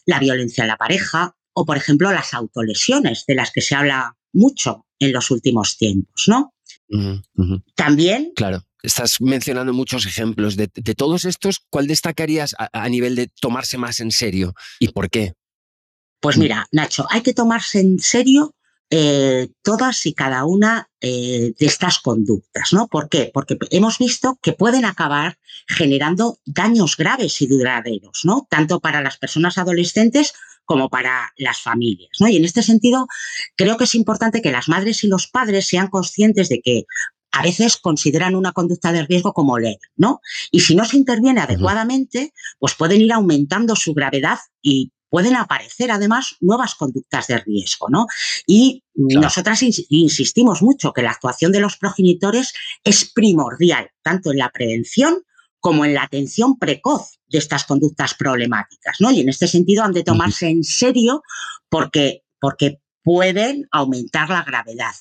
la 0.05 0.19
violencia 0.19 0.63
en 0.63 0.69
la 0.69 0.77
pareja 0.77 1.35
o, 1.53 1.65
por 1.65 1.77
ejemplo, 1.77 2.11
las 2.11 2.33
autolesiones, 2.33 3.25
de 3.27 3.35
las 3.35 3.51
que 3.51 3.61
se 3.61 3.75
habla 3.75 4.15
mucho 4.33 4.85
en 4.99 5.11
los 5.11 5.31
últimos 5.31 5.77
tiempos, 5.77 6.25
¿no? 6.27 6.53
También 7.75 8.31
claro 8.35 8.63
estás 8.87 9.21
mencionando 9.21 9.73
muchos 9.73 10.05
ejemplos. 10.05 10.55
De, 10.55 10.67
todos 10.67 11.25
estos, 11.25 11.61
¿cuál 11.69 11.87
destacarías 11.87 12.55
a, 12.57 12.89
nivel 12.89 13.15
de 13.15 13.27
tomarse 13.27 13.77
más 13.77 13.99
en 13.99 14.11
serio 14.11 14.53
y 14.79 14.89
por 14.89 15.09
qué? 15.09 15.33
Pues 16.19 16.37
mira, 16.37 16.67
Nacho, 16.71 17.05
hay 17.09 17.21
que 17.21 17.33
tomarse 17.33 17.79
en 17.79 17.99
serio 17.99 18.55
eh, 18.89 19.49
todas 19.63 20.05
y 20.05 20.13
cada 20.13 20.45
una 20.45 20.89
eh, 21.01 21.53
de 21.59 21.65
estas 21.65 21.99
conductas, 21.99 22.71
¿no? 22.71 22.87
¿Por 22.87 23.09
qué? 23.09 23.31
Porque 23.33 23.57
hemos 23.71 23.97
visto 23.97 24.39
que 24.41 24.53
pueden 24.53 24.85
acabar 24.85 25.37
generando 25.67 26.39
daños 26.45 26.95
graves 26.95 27.41
y 27.41 27.47
duraderos, 27.47 28.21
¿no? 28.23 28.47
Tanto 28.49 28.79
para 28.79 29.01
las 29.01 29.17
personas 29.17 29.57
adolescentes 29.57 30.33
como 30.63 30.89
para 30.89 31.33
las 31.37 31.61
familias, 31.61 32.11
¿no? 32.19 32.29
Y 32.29 32.37
en 32.37 32.45
este 32.45 32.63
sentido, 32.63 33.07
creo 33.55 33.77
que 33.77 33.83
es 33.83 33.95
importante 33.95 34.41
que 34.41 34.51
las 34.51 34.69
madres 34.69 35.03
y 35.03 35.07
los 35.07 35.27
padres 35.27 35.67
sean 35.67 35.87
conscientes 35.87 36.47
de 36.47 36.61
que 36.61 36.85
a 37.31 37.43
veces 37.43 37.77
consideran 37.77 38.35
una 38.35 38.51
conducta 38.51 38.91
de 38.91 39.05
riesgo 39.05 39.33
como 39.33 39.59
leve, 39.59 39.79
¿no? 39.95 40.21
Y 40.49 40.61
si 40.61 40.75
no 40.75 40.85
se 40.85 40.97
interviene 40.97 41.41
adecuadamente, 41.41 42.33
pues 42.57 42.73
pueden 42.73 43.01
ir 43.01 43.11
aumentando 43.13 43.75
su 43.75 43.93
gravedad 43.93 44.39
y 44.61 44.91
pueden 45.09 45.35
aparecer 45.35 45.91
además 45.91 46.35
nuevas 46.39 46.75
conductas 46.75 47.27
de 47.27 47.37
riesgo, 47.39 47.87
¿no? 47.89 48.07
Y 48.45 48.83
nosotras 48.93 49.61
insistimos 49.63 50.61
mucho 50.61 50.93
que 50.93 51.01
la 51.01 51.11
actuación 51.11 51.51
de 51.51 51.59
los 51.59 51.77
progenitores 51.77 52.53
es 52.83 53.11
primordial, 53.11 53.91
tanto 54.01 54.31
en 54.31 54.37
la 54.37 54.49
prevención 54.49 55.23
como 55.59 55.85
en 55.85 55.93
la 55.93 56.03
atención 56.03 56.57
precoz 56.57 57.19
de 57.27 57.39
estas 57.39 57.65
conductas 57.65 58.13
problemáticas, 58.13 58.97
¿no? 58.99 59.11
Y 59.11 59.21
en 59.21 59.29
este 59.29 59.47
sentido 59.47 59.83
han 59.83 59.93
de 59.93 60.03
tomarse 60.03 60.47
en 60.47 60.63
serio 60.63 61.23
porque, 61.69 62.23
porque 62.39 62.79
pueden 63.03 63.67
aumentar 63.71 64.29
la 64.29 64.43
gravedad. 64.43 64.93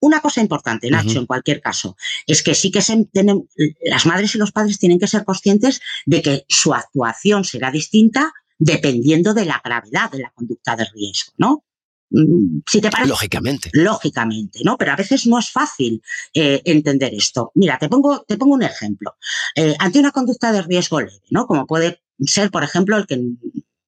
Una 0.00 0.20
cosa 0.20 0.42
importante, 0.42 0.90
Nacho, 0.90 1.18
en 1.18 1.24
cualquier 1.24 1.62
caso, 1.62 1.96
es 2.26 2.42
que 2.42 2.54
sí 2.54 2.70
que 2.70 2.82
se 2.82 3.06
tienen, 3.10 3.48
las 3.86 4.04
madres 4.04 4.34
y 4.34 4.38
los 4.38 4.52
padres 4.52 4.78
tienen 4.78 4.98
que 4.98 5.06
ser 5.06 5.24
conscientes 5.24 5.80
de 6.04 6.20
que 6.20 6.44
su 6.46 6.74
actuación 6.74 7.44
será 7.44 7.70
distinta 7.70 8.34
dependiendo 8.64 9.34
de 9.34 9.44
la 9.44 9.60
gravedad 9.62 10.10
de 10.10 10.20
la 10.20 10.30
conducta 10.30 10.74
de 10.74 10.86
riesgo, 10.86 11.32
¿no? 11.36 11.64
Mm, 12.10 12.60
si 12.66 12.80
te 12.80 12.90
parece, 12.90 13.10
lógicamente. 13.10 13.70
Lógicamente, 13.72 14.60
¿no? 14.64 14.78
Pero 14.78 14.92
a 14.92 14.96
veces 14.96 15.26
no 15.26 15.38
es 15.38 15.50
fácil 15.50 16.02
eh, 16.32 16.62
entender 16.64 17.12
esto. 17.12 17.52
Mira, 17.54 17.78
te 17.78 17.88
pongo, 17.88 18.24
te 18.26 18.38
pongo 18.38 18.54
un 18.54 18.62
ejemplo. 18.62 19.16
Eh, 19.54 19.74
ante 19.78 19.98
una 19.98 20.12
conducta 20.12 20.50
de 20.52 20.62
riesgo 20.62 21.00
leve, 21.00 21.20
¿no? 21.30 21.46
Como 21.46 21.66
puede 21.66 22.02
ser, 22.20 22.50
por 22.50 22.64
ejemplo, 22.64 22.96
el 22.96 23.06
que 23.06 23.20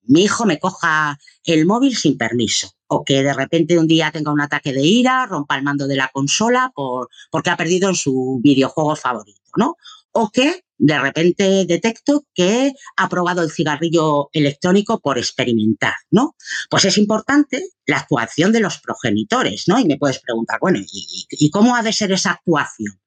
mi 0.09 0.25
hijo 0.25 0.45
me 0.45 0.59
coja 0.59 1.19
el 1.45 1.67
móvil 1.67 1.97
sin 1.97 2.19
permiso 2.19 2.73
o 2.87 3.03
que 3.03 3.23
de 3.23 3.33
repente 3.33 3.79
un 3.79 3.87
día 3.87 4.13
tenga 4.13 4.33
un 4.33 4.41
ataque 4.41 4.73
de 4.73 4.83
ira, 4.83 5.27
rompa 5.27 5.57
el 5.57 5.65
mando 5.65 5.87
de 5.87 5.97
la 5.97 6.11
consola 6.13 6.71
por, 6.75 7.09
porque 7.31 7.51
ha 7.51 7.57
perdido 7.57 7.89
en 7.89 7.97
su 7.97 8.41
videojuego 8.43 8.95
favorito, 8.95 9.51
¿no? 9.57 9.77
O 10.19 10.31
que 10.31 10.49
de 10.79 10.99
repente 10.99 11.65
detecto 11.67 12.25
que 12.35 12.73
ha 12.97 13.09
probado 13.09 13.43
el 13.43 13.51
cigarrillo 13.51 14.29
electrónico 14.33 15.01
por 15.01 15.19
experimentar, 15.19 15.95
¿no? 16.11 16.37
Pues 16.71 16.85
es 16.85 16.97
importante 16.99 17.57
la 17.87 17.99
actuación 17.99 18.53
de 18.53 18.61
los 18.61 18.79
progenitores, 18.79 19.65
¿no? 19.69 19.79
Y 19.79 19.85
me 19.85 19.99
puedes 19.99 20.21
preguntar, 20.21 20.59
bueno, 20.61 20.79
y 20.83 21.51
cómo 21.51 21.77
ha 21.77 21.83
de 21.83 21.93
ser 21.93 22.13
esa 22.13 22.33
actuación? 22.33 22.99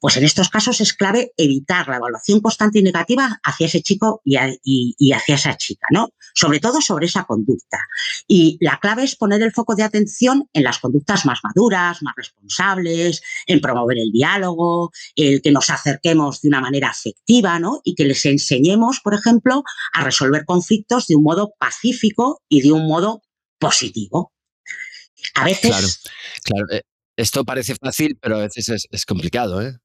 Pues 0.00 0.16
en 0.16 0.24
estos 0.24 0.48
casos 0.48 0.80
es 0.80 0.92
clave 0.92 1.32
evitar 1.36 1.88
la 1.88 1.96
evaluación 1.96 2.40
constante 2.40 2.78
y 2.78 2.82
negativa 2.82 3.40
hacia 3.42 3.66
ese 3.66 3.82
chico 3.82 4.20
y, 4.24 5.12
hacia 5.12 5.34
esa 5.34 5.56
chica, 5.56 5.86
¿no? 5.90 6.10
Sobre 6.38 6.60
todo 6.60 6.82
sobre 6.82 7.06
esa 7.06 7.24
conducta. 7.24 7.78
Y 8.28 8.58
la 8.60 8.78
clave 8.78 9.04
es 9.04 9.16
poner 9.16 9.42
el 9.42 9.52
foco 9.52 9.74
de 9.74 9.82
atención 9.82 10.48
en 10.52 10.64
las 10.64 10.78
conductas 10.78 11.24
más 11.24 11.40
maduras, 11.42 12.02
más 12.02 12.14
responsables, 12.14 13.22
en 13.46 13.60
promover 13.62 13.98
el 13.98 14.12
diálogo, 14.12 14.90
el 15.14 15.40
que 15.40 15.50
nos 15.50 15.70
acerquemos 15.70 16.42
de 16.42 16.48
una 16.48 16.60
manera 16.60 16.90
afectiva, 16.90 17.58
¿no? 17.58 17.80
Y 17.84 17.94
que 17.94 18.04
les 18.04 18.26
enseñemos, 18.26 19.00
por 19.00 19.14
ejemplo, 19.14 19.64
a 19.94 20.04
resolver 20.04 20.44
conflictos 20.44 21.06
de 21.06 21.16
un 21.16 21.22
modo 21.22 21.54
pacífico 21.58 22.42
y 22.50 22.60
de 22.60 22.72
un 22.72 22.86
modo 22.86 23.22
positivo. 23.58 24.32
A 25.34 25.44
veces. 25.44 25.70
Claro, 25.70 25.88
claro. 26.44 26.66
Eh, 26.72 26.82
esto 27.16 27.44
parece 27.44 27.74
fácil, 27.76 28.18
pero 28.20 28.36
a 28.36 28.40
veces 28.40 28.68
es, 28.68 28.86
es 28.90 29.06
complicado, 29.06 29.62
¿eh? 29.62 29.78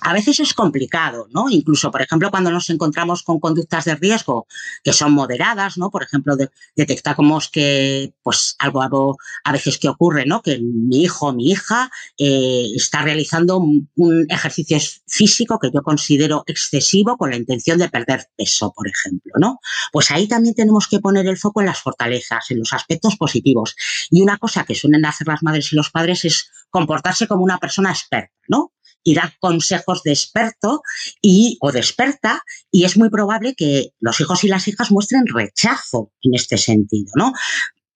A 0.00 0.12
veces 0.12 0.40
es 0.40 0.54
complicado, 0.54 1.28
¿no? 1.32 1.50
Incluso, 1.50 1.90
por 1.90 2.02
ejemplo, 2.02 2.30
cuando 2.30 2.50
nos 2.50 2.70
encontramos 2.70 3.22
con 3.22 3.40
conductas 3.40 3.84
de 3.84 3.96
riesgo 3.96 4.46
que 4.82 4.92
son 4.92 5.12
moderadas, 5.12 5.76
¿no? 5.76 5.90
Por 5.90 6.02
ejemplo, 6.02 6.36
detectamos 6.76 7.48
que, 7.48 8.12
pues, 8.22 8.54
algo, 8.58 8.82
algo, 8.82 9.16
a 9.44 9.52
veces 9.52 9.78
que 9.78 9.88
ocurre, 9.88 10.24
¿no? 10.26 10.42
Que 10.42 10.58
mi 10.60 11.02
hijo 11.02 11.28
o 11.28 11.32
mi 11.32 11.50
hija 11.50 11.90
eh, 12.16 12.66
está 12.76 13.02
realizando 13.02 13.58
un, 13.58 13.88
ejercicio 14.28 14.78
físico 15.06 15.58
que 15.58 15.70
yo 15.72 15.82
considero 15.82 16.44
excesivo 16.46 17.16
con 17.16 17.30
la 17.30 17.36
intención 17.36 17.78
de 17.78 17.88
perder 17.88 18.28
peso, 18.36 18.72
por 18.74 18.88
ejemplo, 18.88 19.32
¿no? 19.38 19.58
Pues 19.92 20.10
ahí 20.10 20.28
también 20.28 20.54
tenemos 20.54 20.86
que 20.86 21.00
poner 21.00 21.26
el 21.26 21.36
foco 21.36 21.60
en 21.60 21.66
las 21.66 21.80
fortalezas, 21.80 22.50
en 22.50 22.58
los 22.58 22.72
aspectos 22.72 23.16
positivos. 23.16 23.74
Y 24.10 24.22
una 24.22 24.38
cosa 24.38 24.64
que 24.64 24.74
suelen 24.74 25.04
hacer 25.04 25.26
las 25.26 25.42
madres 25.42 25.72
y 25.72 25.76
los 25.76 25.90
padres 25.90 26.24
es 26.24 26.50
comportarse 26.70 27.26
como 27.26 27.42
una 27.42 27.58
persona 27.58 27.90
experta, 27.90 28.32
¿no? 28.48 28.72
Y 29.02 29.14
dar 29.14 29.34
consejos 29.40 30.02
de 30.02 30.12
experto 30.12 30.82
y, 31.22 31.56
o 31.60 31.72
de 31.72 31.80
experta, 31.80 32.42
y 32.70 32.84
es 32.84 32.96
muy 32.96 33.10
probable 33.10 33.54
que 33.54 33.90
los 34.00 34.20
hijos 34.20 34.44
y 34.44 34.48
las 34.48 34.68
hijas 34.68 34.90
muestren 34.90 35.24
rechazo 35.26 36.12
en 36.22 36.34
este 36.34 36.58
sentido, 36.58 37.12
¿no? 37.14 37.32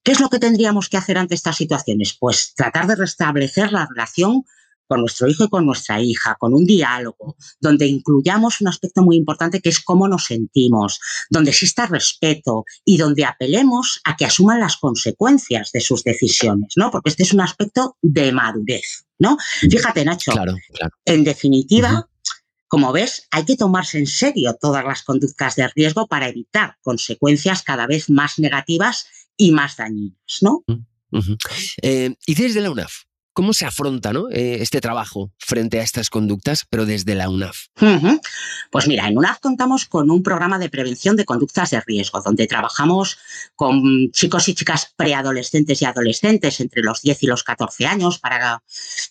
¿Qué 0.02 0.12
es 0.12 0.20
lo 0.20 0.28
que 0.28 0.40
tendríamos 0.40 0.88
que 0.88 0.96
hacer 0.96 1.18
ante 1.18 1.34
estas 1.34 1.56
situaciones? 1.56 2.16
Pues 2.18 2.54
tratar 2.54 2.86
de 2.86 2.96
restablecer 2.96 3.72
la 3.72 3.86
relación 3.88 4.44
con 4.92 5.00
nuestro 5.00 5.26
hijo 5.26 5.44
y 5.44 5.48
con 5.48 5.64
nuestra 5.64 6.02
hija, 6.02 6.36
con 6.38 6.52
un 6.52 6.66
diálogo, 6.66 7.34
donde 7.58 7.86
incluyamos 7.86 8.60
un 8.60 8.68
aspecto 8.68 9.00
muy 9.00 9.16
importante 9.16 9.62
que 9.62 9.70
es 9.70 9.80
cómo 9.80 10.06
nos 10.06 10.26
sentimos, 10.26 11.00
donde 11.30 11.50
exista 11.50 11.86
respeto 11.86 12.66
y 12.84 12.98
donde 12.98 13.24
apelemos 13.24 14.02
a 14.04 14.16
que 14.16 14.26
asuman 14.26 14.60
las 14.60 14.76
consecuencias 14.76 15.70
de 15.72 15.80
sus 15.80 16.04
decisiones, 16.04 16.74
¿no? 16.76 16.90
Porque 16.90 17.08
este 17.08 17.22
es 17.22 17.32
un 17.32 17.40
aspecto 17.40 17.96
de 18.02 18.32
madurez, 18.32 19.06
¿no? 19.18 19.38
Fíjate, 19.62 20.04
Nacho, 20.04 20.32
en 21.06 21.24
definitiva, 21.24 22.06
como 22.68 22.92
ves, 22.92 23.28
hay 23.30 23.46
que 23.46 23.56
tomarse 23.56 23.98
en 23.98 24.06
serio 24.06 24.58
todas 24.60 24.84
las 24.84 25.04
conductas 25.04 25.56
de 25.56 25.68
riesgo 25.68 26.06
para 26.06 26.28
evitar 26.28 26.76
consecuencias 26.82 27.62
cada 27.62 27.86
vez 27.86 28.10
más 28.10 28.38
negativas 28.38 29.06
y 29.38 29.52
más 29.52 29.78
dañinas, 29.78 30.38
¿no? 30.42 30.62
Eh, 31.80 32.14
y 32.26 32.34
desde 32.34 32.60
la 32.60 32.70
UNAF, 32.70 33.04
¿Cómo 33.34 33.54
se 33.54 33.64
afronta 33.64 34.12
eh, 34.30 34.58
este 34.60 34.80
trabajo 34.80 35.32
frente 35.38 35.80
a 35.80 35.82
estas 35.82 36.10
conductas, 36.10 36.66
pero 36.68 36.84
desde 36.84 37.14
la 37.14 37.30
UNAF? 37.30 37.66
Pues 38.70 38.86
mira, 38.88 39.08
en 39.08 39.16
UNAF 39.16 39.40
contamos 39.40 39.86
con 39.86 40.10
un 40.10 40.22
programa 40.22 40.58
de 40.58 40.68
prevención 40.68 41.16
de 41.16 41.24
conductas 41.24 41.70
de 41.70 41.80
riesgo, 41.80 42.20
donde 42.20 42.46
trabajamos 42.46 43.18
con 43.54 44.10
chicos 44.10 44.48
y 44.48 44.54
chicas 44.54 44.92
preadolescentes 44.96 45.80
y 45.80 45.84
adolescentes 45.86 46.60
entre 46.60 46.82
los 46.82 47.00
10 47.00 47.22
y 47.22 47.26
los 47.26 47.42
14 47.42 47.86
años 47.86 48.18
para, 48.18 48.62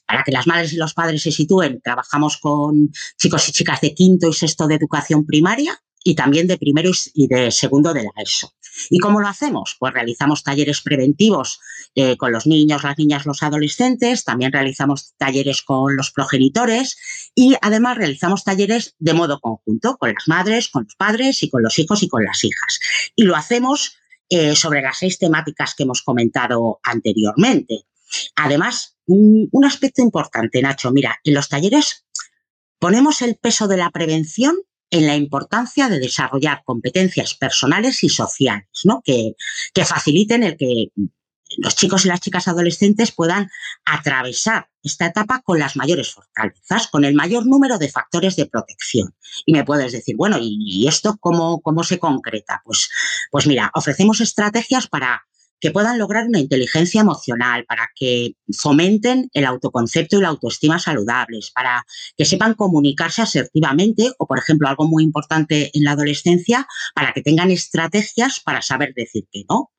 para 0.05 0.23
que 0.23 0.31
las 0.31 0.45
madres 0.45 0.73
y 0.73 0.77
los 0.77 0.93
padres 0.93 1.23
se 1.23 1.31
sitúen. 1.31 1.81
Trabajamos 1.81 2.37
con 2.37 2.91
chicos 3.17 3.49
y 3.49 3.51
chicas 3.51 3.81
de 3.81 3.95
quinto 3.95 4.27
y 4.29 4.33
sexto 4.33 4.67
de 4.67 4.75
educación 4.75 5.25
primaria 5.25 5.81
y 6.03 6.15
también 6.15 6.47
de 6.47 6.57
primero 6.57 6.91
y 7.13 7.27
de 7.27 7.51
segundo 7.51 7.93
de 7.93 8.03
la 8.03 8.11
ESO. 8.15 8.53
¿Y 8.89 8.99
cómo 8.99 9.19
lo 9.19 9.27
hacemos? 9.27 9.75
Pues 9.79 9.93
realizamos 9.93 10.43
talleres 10.43 10.81
preventivos 10.81 11.59
eh, 11.95 12.17
con 12.17 12.31
los 12.31 12.47
niños, 12.47 12.83
las 12.83 12.97
niñas, 12.97 13.25
los 13.25 13.43
adolescentes, 13.43 14.23
también 14.23 14.51
realizamos 14.51 15.13
talleres 15.17 15.61
con 15.61 15.95
los 15.95 16.11
progenitores 16.11 16.97
y 17.35 17.55
además 17.61 17.97
realizamos 17.97 18.43
talleres 18.43 18.95
de 18.99 19.13
modo 19.13 19.39
conjunto 19.39 19.97
con 19.97 20.13
las 20.13 20.27
madres, 20.27 20.69
con 20.69 20.83
los 20.85 20.95
padres 20.95 21.43
y 21.43 21.49
con 21.49 21.63
los 21.63 21.77
hijos 21.79 22.01
y 22.03 22.07
con 22.07 22.23
las 22.23 22.43
hijas. 22.43 22.79
Y 23.15 23.23
lo 23.23 23.35
hacemos 23.35 23.97
eh, 24.29 24.55
sobre 24.55 24.81
las 24.81 24.97
seis 24.97 25.19
temáticas 25.19 25.75
que 25.75 25.83
hemos 25.83 26.01
comentado 26.01 26.79
anteriormente. 26.83 27.85
Además, 28.35 28.97
un, 29.05 29.49
un 29.51 29.65
aspecto 29.65 30.01
importante, 30.01 30.61
Nacho, 30.61 30.91
mira, 30.91 31.19
en 31.23 31.33
los 31.33 31.49
talleres 31.49 32.05
ponemos 32.79 33.21
el 33.21 33.35
peso 33.35 33.67
de 33.67 33.77
la 33.77 33.91
prevención 33.91 34.55
en 34.91 35.07
la 35.07 35.15
importancia 35.15 35.89
de 35.89 35.99
desarrollar 35.99 36.61
competencias 36.65 37.33
personales 37.33 38.03
y 38.03 38.09
sociales, 38.09 38.67
¿no? 38.83 39.01
que, 39.03 39.33
que 39.73 39.85
faciliten 39.85 40.43
el 40.43 40.57
que 40.57 40.91
los 41.57 41.75
chicos 41.75 42.05
y 42.05 42.07
las 42.07 42.21
chicas 42.21 42.47
adolescentes 42.47 43.11
puedan 43.11 43.49
atravesar 43.85 44.69
esta 44.83 45.07
etapa 45.07 45.41
con 45.41 45.59
las 45.59 45.75
mayores 45.75 46.11
fortalezas, 46.11 46.87
con 46.87 47.05
el 47.05 47.13
mayor 47.13 47.45
número 47.45 47.77
de 47.77 47.89
factores 47.89 48.35
de 48.35 48.45
protección. 48.45 49.15
Y 49.45 49.53
me 49.53 49.63
puedes 49.63 49.91
decir, 49.91 50.15
bueno, 50.15 50.37
¿y 50.39 50.87
esto 50.87 51.17
cómo, 51.19 51.61
cómo 51.61 51.83
se 51.83 51.99
concreta? 51.99 52.61
Pues, 52.65 52.89
pues 53.31 53.47
mira, 53.47 53.71
ofrecemos 53.73 54.21
estrategias 54.21 54.87
para 54.87 55.23
que 55.61 55.71
puedan 55.71 55.99
lograr 55.99 56.27
una 56.27 56.39
inteligencia 56.39 57.01
emocional, 57.01 57.65
para 57.65 57.89
que 57.95 58.33
fomenten 58.57 59.29
el 59.33 59.45
autoconcepto 59.45 60.17
y 60.17 60.21
la 60.21 60.29
autoestima 60.29 60.79
saludables, 60.79 61.51
para 61.51 61.85
que 62.17 62.25
sepan 62.25 62.55
comunicarse 62.55 63.21
asertivamente 63.21 64.11
o, 64.17 64.27
por 64.27 64.39
ejemplo, 64.39 64.67
algo 64.67 64.87
muy 64.87 65.03
importante 65.03 65.69
en 65.73 65.83
la 65.83 65.91
adolescencia, 65.91 66.67
para 66.95 67.13
que 67.13 67.21
tengan 67.21 67.51
estrategias 67.51 68.39
para 68.39 68.61
saber 68.61 68.93
decir 68.95 69.25
que 69.31 69.43
no. 69.47 69.71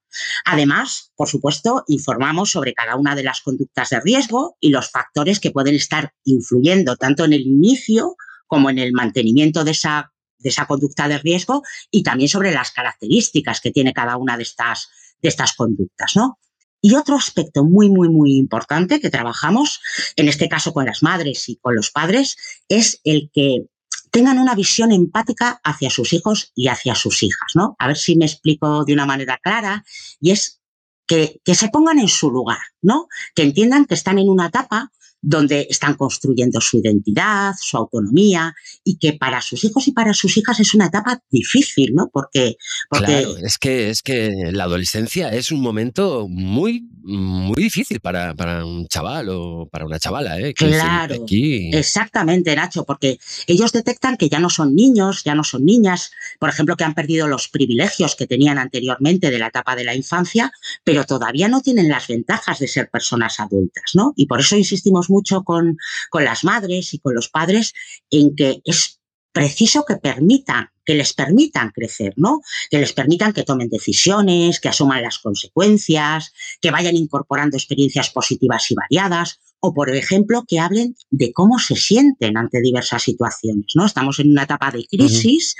Además, 0.44 1.12
por 1.16 1.28
supuesto, 1.28 1.84
informamos 1.88 2.50
sobre 2.50 2.74
cada 2.74 2.96
una 2.96 3.14
de 3.14 3.24
las 3.24 3.40
conductas 3.40 3.90
de 3.90 4.00
riesgo 4.00 4.56
y 4.60 4.68
los 4.68 4.90
factores 4.90 5.40
que 5.40 5.50
pueden 5.50 5.74
estar 5.74 6.12
influyendo 6.24 6.96
tanto 6.96 7.24
en 7.24 7.32
el 7.32 7.42
inicio 7.42 8.16
como 8.46 8.70
en 8.70 8.78
el 8.78 8.92
mantenimiento 8.92 9.64
de 9.64 9.70
esa, 9.72 10.12
de 10.38 10.50
esa 10.50 10.66
conducta 10.66 11.08
de 11.08 11.18
riesgo 11.18 11.62
y 11.90 12.02
también 12.02 12.28
sobre 12.28 12.52
las 12.52 12.70
características 12.70 13.60
que 13.60 13.70
tiene 13.70 13.94
cada 13.94 14.16
una 14.18 14.36
de 14.36 14.42
estas 14.42 14.90
de 15.22 15.28
estas 15.28 15.54
conductas, 15.54 16.16
¿no? 16.16 16.38
Y 16.80 16.94
otro 16.94 17.16
aspecto 17.16 17.62
muy, 17.62 17.88
muy, 17.88 18.08
muy 18.08 18.36
importante 18.36 19.00
que 19.00 19.08
trabajamos, 19.08 19.80
en 20.16 20.28
este 20.28 20.48
caso 20.48 20.72
con 20.72 20.84
las 20.84 21.02
madres 21.02 21.48
y 21.48 21.56
con 21.56 21.76
los 21.76 21.90
padres, 21.90 22.36
es 22.68 23.00
el 23.04 23.30
que 23.32 23.66
tengan 24.10 24.38
una 24.38 24.54
visión 24.54 24.90
empática 24.90 25.60
hacia 25.62 25.90
sus 25.90 26.12
hijos 26.12 26.50
y 26.54 26.68
hacia 26.68 26.96
sus 26.96 27.22
hijas, 27.22 27.52
¿no? 27.54 27.76
A 27.78 27.86
ver 27.86 27.96
si 27.96 28.16
me 28.16 28.26
explico 28.26 28.84
de 28.84 28.92
una 28.92 29.06
manera 29.06 29.38
clara, 29.38 29.84
y 30.20 30.32
es 30.32 30.60
que, 31.06 31.40
que 31.44 31.54
se 31.54 31.68
pongan 31.68 31.98
en 32.00 32.08
su 32.08 32.30
lugar, 32.30 32.60
¿no? 32.82 33.06
Que 33.34 33.42
entiendan 33.42 33.86
que 33.86 33.94
están 33.94 34.18
en 34.18 34.28
una 34.28 34.48
etapa 34.48 34.90
donde 35.22 35.68
están 35.70 35.94
construyendo 35.94 36.60
su 36.60 36.78
identidad, 36.78 37.54
su 37.58 37.76
autonomía, 37.76 38.54
y 38.84 38.98
que 38.98 39.12
para 39.14 39.40
sus 39.40 39.64
hijos 39.64 39.86
y 39.86 39.92
para 39.92 40.12
sus 40.12 40.36
hijas 40.36 40.58
es 40.58 40.74
una 40.74 40.86
etapa 40.86 41.22
difícil, 41.30 41.94
¿no? 41.94 42.10
Porque, 42.12 42.56
porque 42.90 43.06
claro, 43.06 43.36
es 43.38 43.56
que 43.56 43.88
es 43.88 44.02
que 44.02 44.30
la 44.50 44.64
adolescencia 44.64 45.28
es 45.28 45.52
un 45.52 45.60
momento 45.60 46.26
muy 46.28 46.88
muy 47.04 47.62
difícil 47.62 48.00
para, 48.00 48.34
para 48.34 48.64
un 48.64 48.86
chaval 48.86 49.28
o 49.30 49.68
para 49.70 49.84
una 49.84 49.98
chavala, 49.98 50.38
¿eh? 50.38 50.54
claro, 50.54 51.24
exactamente, 51.28 52.54
Nacho, 52.54 52.84
porque 52.84 53.18
ellos 53.46 53.72
detectan 53.72 54.16
que 54.16 54.28
ya 54.28 54.38
no 54.38 54.48
son 54.48 54.74
niños, 54.74 55.24
ya 55.24 55.34
no 55.34 55.44
son 55.44 55.64
niñas, 55.64 56.12
por 56.38 56.48
ejemplo, 56.48 56.76
que 56.76 56.84
han 56.84 56.94
perdido 56.94 57.26
los 57.26 57.48
privilegios 57.48 58.14
que 58.14 58.26
tenían 58.26 58.58
anteriormente 58.58 59.30
de 59.30 59.38
la 59.38 59.48
etapa 59.48 59.74
de 59.74 59.84
la 59.84 59.94
infancia, 59.94 60.52
pero 60.84 61.04
todavía 61.04 61.48
no 61.48 61.60
tienen 61.60 61.88
las 61.88 62.06
ventajas 62.06 62.58
de 62.60 62.68
ser 62.68 62.88
personas 62.88 63.40
adultas, 63.40 63.84
¿no? 63.94 64.12
Y 64.16 64.26
por 64.26 64.40
eso 64.40 64.56
insistimos 64.56 65.10
mucho 65.12 65.44
con, 65.44 65.76
con 66.10 66.24
las 66.24 66.42
madres 66.42 66.94
y 66.94 66.98
con 66.98 67.14
los 67.14 67.28
padres 67.28 67.74
en 68.10 68.34
que 68.34 68.60
es 68.64 68.98
preciso 69.32 69.84
que 69.84 69.96
permitan, 69.96 70.68
que 70.84 70.94
les 70.94 71.12
permitan 71.14 71.70
crecer, 71.70 72.12
¿no? 72.16 72.40
Que 72.70 72.78
les 72.78 72.92
permitan 72.92 73.32
que 73.32 73.44
tomen 73.44 73.68
decisiones, 73.68 74.60
que 74.60 74.68
asuman 74.68 75.02
las 75.02 75.18
consecuencias, 75.18 76.32
que 76.60 76.70
vayan 76.70 76.96
incorporando 76.96 77.56
experiencias 77.56 78.10
positivas 78.10 78.70
y 78.70 78.74
variadas, 78.74 79.40
o 79.60 79.72
por 79.72 79.94
ejemplo, 79.94 80.44
que 80.46 80.58
hablen 80.58 80.96
de 81.10 81.32
cómo 81.32 81.58
se 81.58 81.76
sienten 81.76 82.36
ante 82.36 82.60
diversas 82.60 83.04
situaciones, 83.04 83.72
¿no? 83.74 83.86
Estamos 83.86 84.18
en 84.18 84.30
una 84.30 84.42
etapa 84.42 84.70
de 84.70 84.84
crisis 84.86 85.54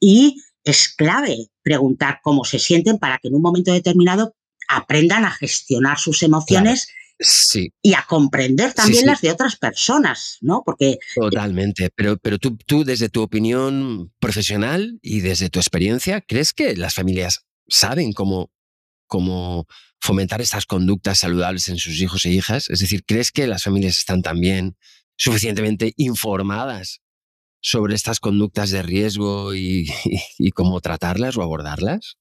y 0.00 0.42
es 0.64 0.88
clave 0.88 1.50
preguntar 1.62 2.20
cómo 2.22 2.44
se 2.44 2.58
sienten 2.58 2.98
para 2.98 3.18
que 3.18 3.28
en 3.28 3.34
un 3.34 3.42
momento 3.42 3.72
determinado 3.72 4.34
aprendan 4.68 5.24
a 5.24 5.30
gestionar 5.30 5.98
sus 5.98 6.22
emociones 6.22 6.88
Sí. 7.20 7.72
Y 7.82 7.94
a 7.94 8.04
comprender 8.08 8.74
también 8.74 9.06
las 9.06 9.20
de 9.20 9.30
otras 9.30 9.56
personas, 9.56 10.38
¿no? 10.40 10.62
Porque. 10.64 10.98
Totalmente. 11.14 11.90
Pero, 11.94 12.16
pero 12.18 12.38
tú, 12.38 12.56
tú, 12.56 12.84
desde 12.84 13.08
tu 13.08 13.22
opinión 13.22 14.12
profesional 14.20 14.98
y 15.02 15.20
desde 15.20 15.50
tu 15.50 15.58
experiencia, 15.58 16.20
¿crees 16.20 16.52
que 16.52 16.76
las 16.76 16.94
familias 16.94 17.46
saben 17.68 18.12
cómo, 18.12 18.52
cómo 19.06 19.66
fomentar 20.00 20.40
estas 20.40 20.64
conductas 20.66 21.18
saludables 21.18 21.68
en 21.68 21.78
sus 21.78 22.00
hijos 22.00 22.24
e 22.24 22.30
hijas? 22.30 22.70
Es 22.70 22.80
decir, 22.80 23.04
¿crees 23.04 23.32
que 23.32 23.46
las 23.46 23.64
familias 23.64 23.98
están 23.98 24.22
también 24.22 24.76
suficientemente 25.16 25.94
informadas 25.96 27.00
sobre 27.60 27.96
estas 27.96 28.20
conductas 28.20 28.70
de 28.70 28.82
riesgo 28.82 29.54
y 29.54 29.88
cómo 30.54 30.80
tratarlas 30.80 31.36
o 31.36 31.42
abordarlas? 31.42 32.16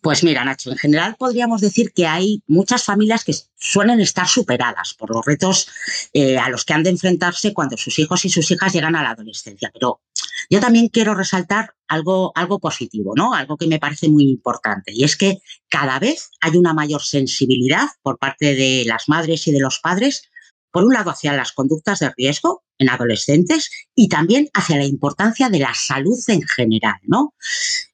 Pues 0.00 0.22
mira, 0.22 0.44
Nacho, 0.44 0.70
en 0.70 0.76
general 0.76 1.16
podríamos 1.18 1.60
decir 1.60 1.92
que 1.92 2.06
hay 2.06 2.42
muchas 2.46 2.84
familias 2.84 3.24
que 3.24 3.34
suelen 3.56 4.00
estar 4.00 4.28
superadas 4.28 4.94
por 4.94 5.14
los 5.14 5.24
retos 5.24 5.68
eh, 6.12 6.38
a 6.38 6.48
los 6.48 6.64
que 6.64 6.74
han 6.74 6.82
de 6.82 6.90
enfrentarse 6.90 7.52
cuando 7.52 7.76
sus 7.76 7.98
hijos 7.98 8.24
y 8.24 8.30
sus 8.30 8.50
hijas 8.50 8.72
llegan 8.72 8.96
a 8.96 9.02
la 9.02 9.10
adolescencia. 9.10 9.70
Pero 9.72 10.02
yo 10.50 10.60
también 10.60 10.88
quiero 10.88 11.14
resaltar 11.14 11.74
algo, 11.88 12.32
algo 12.34 12.60
positivo, 12.60 13.14
¿no? 13.16 13.34
Algo 13.34 13.56
que 13.56 13.66
me 13.66 13.78
parece 13.78 14.08
muy 14.08 14.28
importante. 14.28 14.92
Y 14.94 15.04
es 15.04 15.16
que 15.16 15.38
cada 15.68 15.98
vez 15.98 16.30
hay 16.40 16.56
una 16.56 16.74
mayor 16.74 17.02
sensibilidad 17.02 17.88
por 18.02 18.18
parte 18.18 18.54
de 18.54 18.84
las 18.86 19.08
madres 19.08 19.46
y 19.48 19.52
de 19.52 19.60
los 19.60 19.80
padres 19.80 20.28
por 20.74 20.82
un 20.82 20.92
lado, 20.92 21.12
hacia 21.12 21.32
las 21.34 21.52
conductas 21.52 22.00
de 22.00 22.10
riesgo 22.16 22.64
en 22.78 22.90
adolescentes 22.90 23.70
y 23.94 24.08
también 24.08 24.48
hacia 24.54 24.76
la 24.76 24.84
importancia 24.84 25.48
de 25.48 25.60
la 25.60 25.72
salud 25.72 26.18
en 26.26 26.42
general, 26.42 26.96
¿no? 27.04 27.32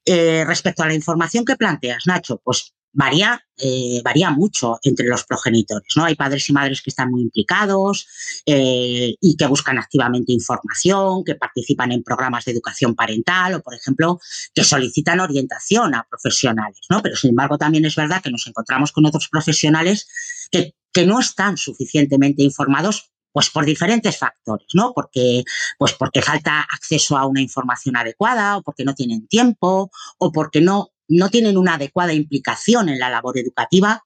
Eh, 0.04 0.44
respecto 0.46 0.82
a 0.82 0.86
la 0.86 0.94
información 0.94 1.44
que 1.44 1.56
planteas, 1.56 2.06
Nacho, 2.06 2.40
pues 2.42 2.74
varía, 2.92 3.40
eh, 3.56 4.00
varía 4.02 4.30
mucho 4.30 4.78
entre 4.82 5.06
los 5.06 5.24
progenitores, 5.24 5.92
¿no? 5.96 6.04
Hay 6.04 6.16
padres 6.16 6.48
y 6.48 6.52
madres 6.52 6.82
que 6.82 6.90
están 6.90 7.10
muy 7.10 7.22
implicados 7.22 8.08
eh, 8.46 9.14
y 9.20 9.36
que 9.36 9.46
buscan 9.46 9.78
activamente 9.78 10.32
información, 10.32 11.22
que 11.24 11.36
participan 11.36 11.92
en 11.92 12.02
programas 12.02 12.44
de 12.44 12.52
educación 12.52 12.94
parental 12.94 13.54
o, 13.54 13.62
por 13.62 13.74
ejemplo, 13.74 14.18
que 14.54 14.64
solicitan 14.64 15.20
orientación 15.20 15.94
a 15.94 16.06
profesionales, 16.08 16.80
¿no? 16.88 17.00
Pero, 17.02 17.14
sin 17.14 17.30
embargo, 17.30 17.58
también 17.58 17.84
es 17.84 17.94
verdad 17.94 18.22
que 18.22 18.30
nos 18.30 18.46
encontramos 18.46 18.90
con 18.90 19.06
otros 19.06 19.28
profesionales 19.28 20.08
que 20.50 20.74
que 20.92 21.06
no 21.06 21.20
están 21.20 21.56
suficientemente 21.56 22.42
informados 22.42 23.12
pues 23.32 23.50
por 23.50 23.64
diferentes 23.64 24.18
factores, 24.18 24.68
¿no? 24.74 24.92
Porque, 24.94 25.44
pues 25.78 25.92
porque 25.94 26.22
falta 26.22 26.60
acceso 26.60 27.16
a 27.16 27.26
una 27.26 27.40
información 27.40 27.96
adecuada, 27.96 28.56
o 28.56 28.62
porque 28.62 28.84
no 28.84 28.94
tienen 28.94 29.26
tiempo, 29.26 29.90
o 30.18 30.32
porque 30.32 30.60
no, 30.60 30.88
no 31.08 31.28
tienen 31.28 31.56
una 31.56 31.74
adecuada 31.74 32.12
implicación 32.12 32.88
en 32.88 32.98
la 32.98 33.10
labor 33.10 33.38
educativa, 33.38 34.02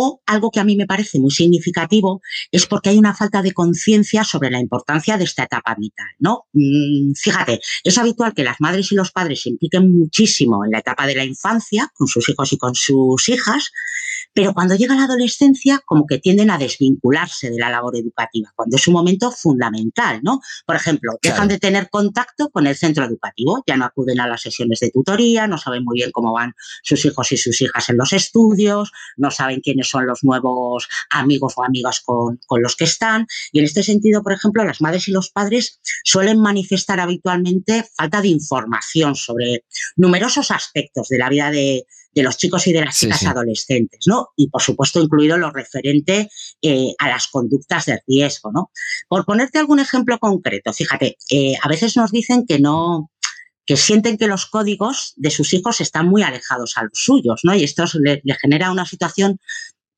o 0.00 0.22
algo 0.26 0.52
que 0.52 0.60
a 0.60 0.64
mí 0.64 0.76
me 0.76 0.86
parece 0.86 1.18
muy 1.18 1.32
significativo 1.32 2.20
es 2.52 2.66
porque 2.66 2.90
hay 2.90 2.98
una 2.98 3.14
falta 3.14 3.42
de 3.42 3.52
conciencia 3.52 4.22
sobre 4.22 4.48
la 4.48 4.60
importancia 4.60 5.18
de 5.18 5.24
esta 5.24 5.42
etapa 5.42 5.74
vital, 5.76 6.06
¿no? 6.20 6.46
Mm, 6.52 7.14
fíjate, 7.14 7.60
es 7.82 7.98
habitual 7.98 8.32
que 8.32 8.44
las 8.44 8.60
madres 8.60 8.92
y 8.92 8.94
los 8.94 9.10
padres 9.10 9.42
se 9.42 9.48
impliquen 9.48 9.92
muchísimo 9.98 10.64
en 10.64 10.70
la 10.70 10.78
etapa 10.78 11.04
de 11.06 11.16
la 11.16 11.24
infancia, 11.24 11.90
con 11.94 12.06
sus 12.06 12.28
hijos 12.28 12.52
y 12.52 12.58
con 12.58 12.76
sus 12.76 13.28
hijas, 13.28 13.72
pero 14.38 14.54
cuando 14.54 14.76
llega 14.76 14.94
la 14.94 15.02
adolescencia, 15.02 15.82
como 15.84 16.06
que 16.06 16.18
tienden 16.18 16.48
a 16.52 16.58
desvincularse 16.58 17.50
de 17.50 17.58
la 17.58 17.70
labor 17.70 17.96
educativa, 17.96 18.52
cuando 18.54 18.76
es 18.76 18.86
un 18.86 18.94
momento 18.94 19.32
fundamental, 19.32 20.20
¿no? 20.22 20.40
Por 20.64 20.76
ejemplo, 20.76 21.18
dejan 21.20 21.48
de 21.48 21.58
tener 21.58 21.90
contacto 21.90 22.48
con 22.48 22.68
el 22.68 22.76
centro 22.76 23.04
educativo, 23.04 23.64
ya 23.66 23.76
no 23.76 23.84
acuden 23.84 24.20
a 24.20 24.28
las 24.28 24.42
sesiones 24.42 24.78
de 24.78 24.92
tutoría, 24.92 25.48
no 25.48 25.58
saben 25.58 25.82
muy 25.82 25.96
bien 25.96 26.12
cómo 26.12 26.32
van 26.32 26.54
sus 26.84 27.04
hijos 27.04 27.32
y 27.32 27.36
sus 27.36 27.60
hijas 27.60 27.88
en 27.88 27.96
los 27.96 28.12
estudios, 28.12 28.92
no 29.16 29.32
saben 29.32 29.60
quiénes 29.60 29.88
son 29.88 30.06
los 30.06 30.22
nuevos 30.22 30.86
amigos 31.10 31.54
o 31.56 31.64
amigas 31.64 32.00
con, 32.04 32.38
con 32.46 32.62
los 32.62 32.76
que 32.76 32.84
están. 32.84 33.26
Y 33.50 33.58
en 33.58 33.64
este 33.64 33.82
sentido, 33.82 34.22
por 34.22 34.34
ejemplo, 34.34 34.64
las 34.64 34.80
madres 34.80 35.08
y 35.08 35.10
los 35.10 35.30
padres 35.30 35.80
suelen 36.04 36.38
manifestar 36.38 37.00
habitualmente 37.00 37.84
falta 37.96 38.22
de 38.22 38.28
información 38.28 39.16
sobre 39.16 39.64
numerosos 39.96 40.52
aspectos 40.52 41.08
de 41.08 41.18
la 41.18 41.28
vida 41.28 41.50
de, 41.50 41.86
de 42.18 42.24
los 42.24 42.36
chicos 42.36 42.66
y 42.66 42.72
de 42.72 42.84
las 42.84 42.98
chicas 42.98 43.24
adolescentes, 43.24 44.00
¿no? 44.06 44.30
Y 44.36 44.48
por 44.48 44.60
supuesto 44.60 45.00
incluido 45.00 45.38
lo 45.38 45.50
referente 45.50 46.28
eh, 46.60 46.92
a 46.98 47.08
las 47.08 47.28
conductas 47.28 47.86
de 47.86 48.02
riesgo, 48.06 48.50
¿no? 48.52 48.70
Por 49.08 49.24
ponerte 49.24 49.58
algún 49.58 49.78
ejemplo 49.78 50.18
concreto, 50.18 50.72
fíjate, 50.72 51.16
eh, 51.30 51.54
a 51.62 51.68
veces 51.68 51.96
nos 51.96 52.10
dicen 52.10 52.44
que 52.46 52.58
no, 52.58 53.10
que 53.64 53.76
sienten 53.76 54.18
que 54.18 54.26
los 54.26 54.46
códigos 54.46 55.14
de 55.16 55.30
sus 55.30 55.54
hijos 55.54 55.80
están 55.80 56.08
muy 56.08 56.22
alejados 56.22 56.76
a 56.76 56.82
los 56.82 56.92
suyos, 56.94 57.40
¿no? 57.44 57.54
Y 57.54 57.62
esto 57.62 57.84
le, 58.00 58.20
genera 58.40 58.72
una 58.72 58.84
situación 58.84 59.38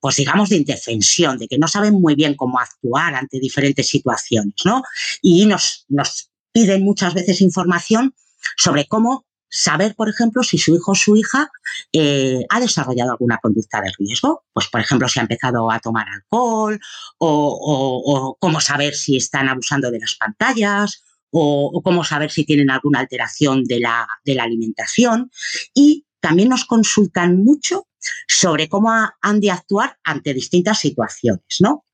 pues 0.02 0.16
digamos, 0.16 0.48
de 0.48 0.56
indefensión, 0.56 1.36
de 1.36 1.46
que 1.46 1.58
no 1.58 1.68
saben 1.68 1.92
muy 2.00 2.14
bien 2.14 2.34
cómo 2.34 2.58
actuar 2.58 3.14
ante 3.14 3.38
diferentes 3.38 3.86
situaciones, 3.86 4.54
¿no? 4.64 4.82
Y 5.20 5.44
nos, 5.44 5.84
nos 5.88 6.30
piden 6.52 6.84
muchas 6.84 7.12
veces 7.12 7.42
información 7.42 8.14
sobre 8.56 8.86
cómo 8.86 9.26
saber, 9.50 9.94
por 9.94 10.08
ejemplo, 10.08 10.42
si 10.42 10.56
su 10.58 10.74
hijo 10.74 10.92
o 10.92 10.94
su 10.94 11.16
hija 11.16 11.50
eh, 11.92 12.44
ha 12.48 12.60
desarrollado 12.60 13.12
alguna 13.12 13.38
conducta 13.38 13.80
de 13.80 13.92
riesgo. 13.98 14.44
Pues, 14.52 14.68
por 14.68 14.80
ejemplo, 14.80 15.08
si 15.08 15.18
ha 15.18 15.22
empezado 15.22 15.70
a 15.70 15.80
tomar 15.80 16.06
alcohol 16.08 16.80
o, 17.18 18.36
cómo 18.40 18.60
saber 18.60 18.94
si 18.94 19.16
están 19.16 19.48
abusando 19.48 19.90
de 19.90 19.98
las 19.98 20.14
pantallas 20.14 21.02
o, 21.30 21.80
cómo 21.84 22.04
saber 22.04 22.30
si 22.30 22.44
tienen 22.44 22.70
alguna 22.70 23.00
alteración 23.00 23.64
de 23.64 23.80
la, 23.80 24.08
de 24.24 24.34
la 24.34 24.44
alimentación. 24.44 25.30
Y 25.74 26.06
también 26.20 26.48
nos 26.48 26.64
consultan 26.64 27.42
mucho 27.42 27.88
sobre 28.28 28.68
cómo 28.68 28.92
han 29.20 29.40
de 29.40 29.50
actuar 29.50 29.98
ante 30.04 30.32
distintas 30.32 30.78
situaciones, 30.78 31.56
¿no? 31.60 31.84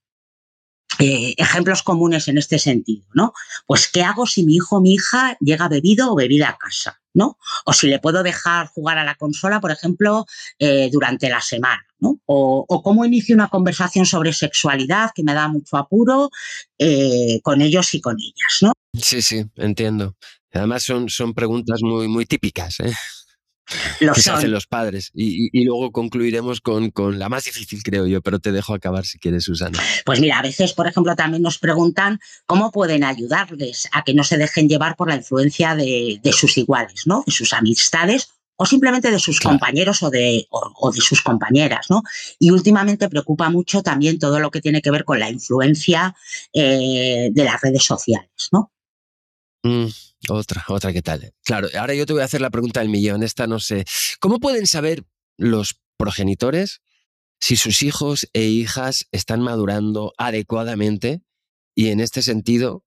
Eh, 0.98 1.34
ejemplos 1.36 1.82
comunes 1.82 2.28
en 2.28 2.38
este 2.38 2.58
sentido, 2.58 3.04
¿no? 3.12 3.32
Pues, 3.66 3.88
¿qué 3.88 4.02
hago 4.02 4.26
si 4.26 4.44
mi 4.44 4.56
hijo 4.56 4.76
o 4.76 4.80
mi 4.80 4.94
hija 4.94 5.36
llega 5.40 5.68
bebido 5.68 6.12
o 6.12 6.16
bebida 6.16 6.48
a 6.48 6.56
casa? 6.56 7.00
¿no? 7.16 7.38
O 7.64 7.72
si 7.72 7.88
le 7.88 7.98
puedo 7.98 8.22
dejar 8.22 8.68
jugar 8.68 8.98
a 8.98 9.04
la 9.04 9.14
consola, 9.14 9.58
por 9.58 9.70
ejemplo, 9.70 10.26
eh, 10.58 10.90
durante 10.92 11.30
la 11.30 11.40
semana, 11.40 11.82
¿no? 11.98 12.20
O, 12.26 12.82
cómo 12.84 13.06
inicio 13.06 13.34
una 13.34 13.48
conversación 13.48 14.04
sobre 14.04 14.34
sexualidad 14.34 15.12
que 15.14 15.22
me 15.22 15.32
da 15.32 15.48
mucho 15.48 15.78
apuro 15.78 16.30
eh, 16.78 17.40
con 17.42 17.62
ellos 17.62 17.94
y 17.94 18.02
con 18.02 18.16
ellas, 18.20 18.58
¿no? 18.60 18.72
Sí, 18.92 19.22
sí, 19.22 19.46
entiendo. 19.56 20.14
Además 20.52 20.82
son, 20.82 21.08
son 21.08 21.32
preguntas 21.32 21.80
muy, 21.82 22.06
muy 22.06 22.26
típicas, 22.26 22.80
¿eh? 22.80 22.94
Lo 24.00 24.12
que 24.12 24.22
se 24.22 24.30
hacen 24.30 24.50
los 24.50 24.66
padres. 24.66 25.10
Y, 25.14 25.64
luego 25.64 25.90
concluiremos 25.90 26.60
con, 26.60 26.90
con, 26.90 27.18
la 27.18 27.28
más 27.28 27.44
difícil, 27.44 27.82
creo 27.82 28.06
yo, 28.06 28.22
pero 28.22 28.38
te 28.38 28.52
dejo 28.52 28.74
acabar 28.74 29.04
si 29.04 29.18
quieres, 29.18 29.44
Susana. 29.44 29.78
Pues 30.04 30.20
mira, 30.20 30.38
a 30.38 30.42
veces, 30.42 30.72
por 30.72 30.86
ejemplo, 30.86 31.16
también 31.16 31.42
nos 31.42 31.58
preguntan 31.58 32.20
cómo 32.46 32.70
pueden 32.70 33.04
ayudarles 33.04 33.88
a 33.92 34.04
que 34.04 34.14
no 34.14 34.24
se 34.24 34.38
dejen 34.38 34.68
llevar 34.68 34.96
por 34.96 35.08
la 35.08 35.16
influencia 35.16 35.74
de, 35.74 36.20
sus 36.32 36.58
iguales, 36.58 37.06
¿no? 37.06 37.24
De 37.26 37.32
sus 37.32 37.52
amistades 37.52 38.30
o 38.56 38.64
simplemente 38.64 39.10
de 39.10 39.18
sus 39.18 39.40
compañeros 39.40 40.02
o 40.02 40.10
de, 40.10 40.46
o, 40.50 40.90
de 40.90 41.00
sus 41.00 41.20
compañeras, 41.20 41.86
¿no? 41.90 42.02
Y 42.38 42.50
últimamente 42.50 43.08
preocupa 43.08 43.50
mucho 43.50 43.82
también 43.82 44.18
todo 44.18 44.40
lo 44.40 44.50
que 44.50 44.62
tiene 44.62 44.80
que 44.80 44.90
ver 44.90 45.04
con 45.04 45.20
la 45.20 45.30
influencia 45.30 46.14
eh, 46.52 47.28
de 47.32 47.44
las 47.44 47.60
redes 47.60 47.84
sociales, 47.84 48.48
¿no? 48.52 48.72
Mm, 49.62 49.88
otra, 50.28 50.64
otra, 50.68 50.92
¿qué 50.92 51.02
tal? 51.02 51.32
Claro, 51.44 51.68
ahora 51.78 51.94
yo 51.94 52.06
te 52.06 52.12
voy 52.12 52.22
a 52.22 52.26
hacer 52.26 52.40
la 52.40 52.50
pregunta 52.50 52.80
del 52.80 52.88
millón. 52.88 53.22
Esta 53.22 53.46
no 53.46 53.58
sé. 53.58 53.84
¿Cómo 54.20 54.38
pueden 54.38 54.66
saber 54.66 55.04
los 55.36 55.80
progenitores 55.96 56.80
si 57.40 57.56
sus 57.56 57.82
hijos 57.82 58.28
e 58.32 58.44
hijas 58.44 59.06
están 59.12 59.40
madurando 59.40 60.12
adecuadamente 60.16 61.22
y 61.74 61.88
en 61.88 62.00
este 62.00 62.22
sentido 62.22 62.84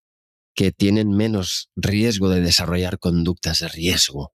que 0.55 0.71
tienen 0.71 1.11
menos 1.11 1.69
riesgo 1.75 2.29
de 2.29 2.41
desarrollar 2.41 2.99
conductas 2.99 3.59
de 3.59 3.69
riesgo. 3.69 4.33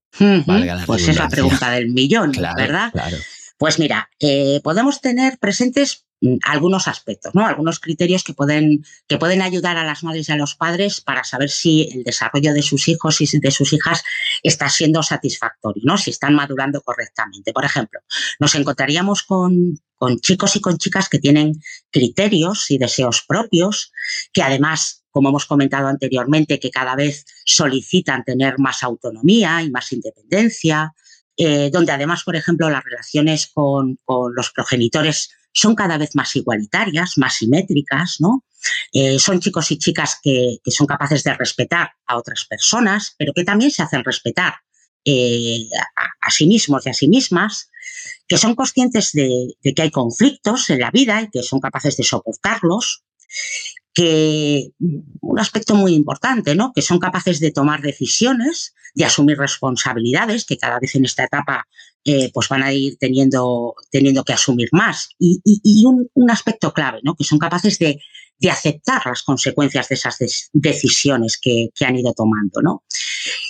pues 0.88 1.08
es 1.08 1.18
la 1.18 1.30
pregunta 1.30 1.72
del 1.72 1.90
millón, 1.90 2.32
¿verdad? 2.58 2.92
Claro. 2.92 3.18
Pues 3.58 3.80
mira, 3.80 4.10
eh, 4.20 4.60
podemos 4.64 5.00
tener 5.00 5.38
presentes 5.40 6.06
mm, 6.22 6.38
algunos 6.44 6.88
aspectos, 6.88 7.34
¿no? 7.34 7.46
Algunos 7.46 7.80
criterios 7.80 8.24
que 8.24 8.34
pueden, 8.34 8.86
que 9.08 9.18
pueden 9.18 9.42
ayudar 9.42 9.78
a 9.78 9.86
las 9.86 10.04
madres 10.04 10.28
y 10.28 10.32
a 10.34 10.36
los 10.36 10.56
padres 10.56 11.00
para 11.00 11.24
saber 11.24 11.50
si 11.50 11.90
el 11.94 12.04
desarrollo 12.04 12.54
de 12.54 12.62
sus 12.62 12.88
hijos 12.90 13.22
y 13.22 13.40
de 13.40 13.52
sus 13.52 13.72
hijas 13.72 14.04
está 14.44 14.68
siendo 14.70 15.04
satisfactorio, 15.04 15.84
¿no? 15.86 15.98
Si 15.98 16.12
están 16.12 16.36
madurando 16.36 16.82
correctamente. 16.82 17.54
Por 17.54 17.64
ejemplo, 17.64 18.02
nos 18.40 18.56
encontraríamos 18.56 19.24
con, 19.24 19.80
con 19.96 20.20
chicos 20.20 20.56
y 20.58 20.62
con 20.62 20.78
chicas 20.78 21.08
que 21.08 21.20
tienen 21.20 21.62
criterios 21.92 22.70
y 22.72 22.78
deseos 22.78 23.24
propios, 23.26 23.94
que 24.34 24.44
además 24.44 25.06
como 25.16 25.30
hemos 25.30 25.46
comentado 25.46 25.88
anteriormente, 25.88 26.60
que 26.60 26.72
cada 26.72 26.94
vez 26.94 27.24
solicitan 27.46 28.26
tener 28.26 28.60
más 28.60 28.84
autonomía 28.84 29.64
y 29.64 29.72
más 29.72 29.94
independencia, 29.94 30.94
eh, 31.38 31.70
donde 31.72 31.92
además, 31.92 32.24
por 32.24 32.36
ejemplo, 32.36 32.70
las 32.70 32.84
relaciones 32.84 33.48
con, 33.54 34.00
los 34.08 34.52
progenitores 34.52 35.32
son 35.52 35.76
cada 35.76 35.98
vez 35.98 36.16
más 36.16 36.36
igualitarias, 36.36 37.18
más 37.18 37.36
simétricas, 37.36 38.18
¿no? 38.20 38.44
Eh, 38.92 39.20
son 39.20 39.40
chicos 39.40 39.72
y 39.72 39.78
chicas 39.78 40.18
que, 40.22 40.58
son 40.68 40.88
capaces 40.88 41.24
de 41.24 41.34
respetar 41.34 41.92
a 42.08 42.18
otras 42.18 42.46
personas, 42.46 43.16
pero 43.18 43.34
que 43.34 43.44
también 43.44 43.72
se 43.72 43.84
hacen 43.84 44.04
respetar 44.04 44.56
eh, 45.04 45.68
a, 46.22 46.32
sí 46.32 46.48
mismos 46.48 46.86
y 46.86 46.90
a 46.90 46.94
sí 46.94 47.08
mismas, 47.08 47.70
que 48.28 48.38
son 48.38 48.56
conscientes 48.56 49.12
de, 49.12 49.56
que 49.76 49.82
hay 49.82 49.92
conflictos 49.92 50.70
en 50.70 50.80
la 50.80 50.92
vida 50.92 51.22
y 51.22 51.30
que 51.30 51.44
son 51.44 51.60
capaces 51.60 51.96
de 51.98 52.04
soportarlos, 52.04 53.04
que 53.94 54.72
un 55.22 55.40
aspecto 55.40 55.74
muy 55.74 55.94
importante, 55.94 56.54
¿no? 56.54 56.74
Que 56.76 56.82
son 56.82 57.00
capaces 57.00 57.40
de 57.40 57.52
tomar 57.52 57.82
decisiones, 57.82 58.76
de 58.94 59.06
asumir 59.06 59.38
responsabilidades, 59.38 60.46
que 60.46 60.58
cada 60.58 60.80
vez 60.80 60.96
en 60.96 61.06
esta 61.06 61.24
etapa 61.24 61.66
eh, 62.04 62.30
pues 62.34 62.50
van 62.50 62.62
a 62.62 62.74
ir 62.74 62.98
teniendo, 63.00 63.74
teniendo 63.90 64.24
que 64.26 64.34
asumir 64.34 64.68
más. 64.74 65.10
Y, 65.18 65.86
un, 65.86 66.30
aspecto 66.30 66.74
clave, 66.74 67.00
¿no? 67.04 67.16
Que 67.16 67.24
son 67.24 67.40
capaces 67.40 67.80
de, 67.80 68.00
aceptar 68.52 69.02
las 69.06 69.24
consecuencias 69.24 69.88
de 69.88 69.96
esas 69.96 70.18
decisiones 70.52 71.40
que, 71.42 71.70
han 71.80 71.96
ido 71.96 72.14
tomando, 72.14 72.62
¿no? 72.62 72.84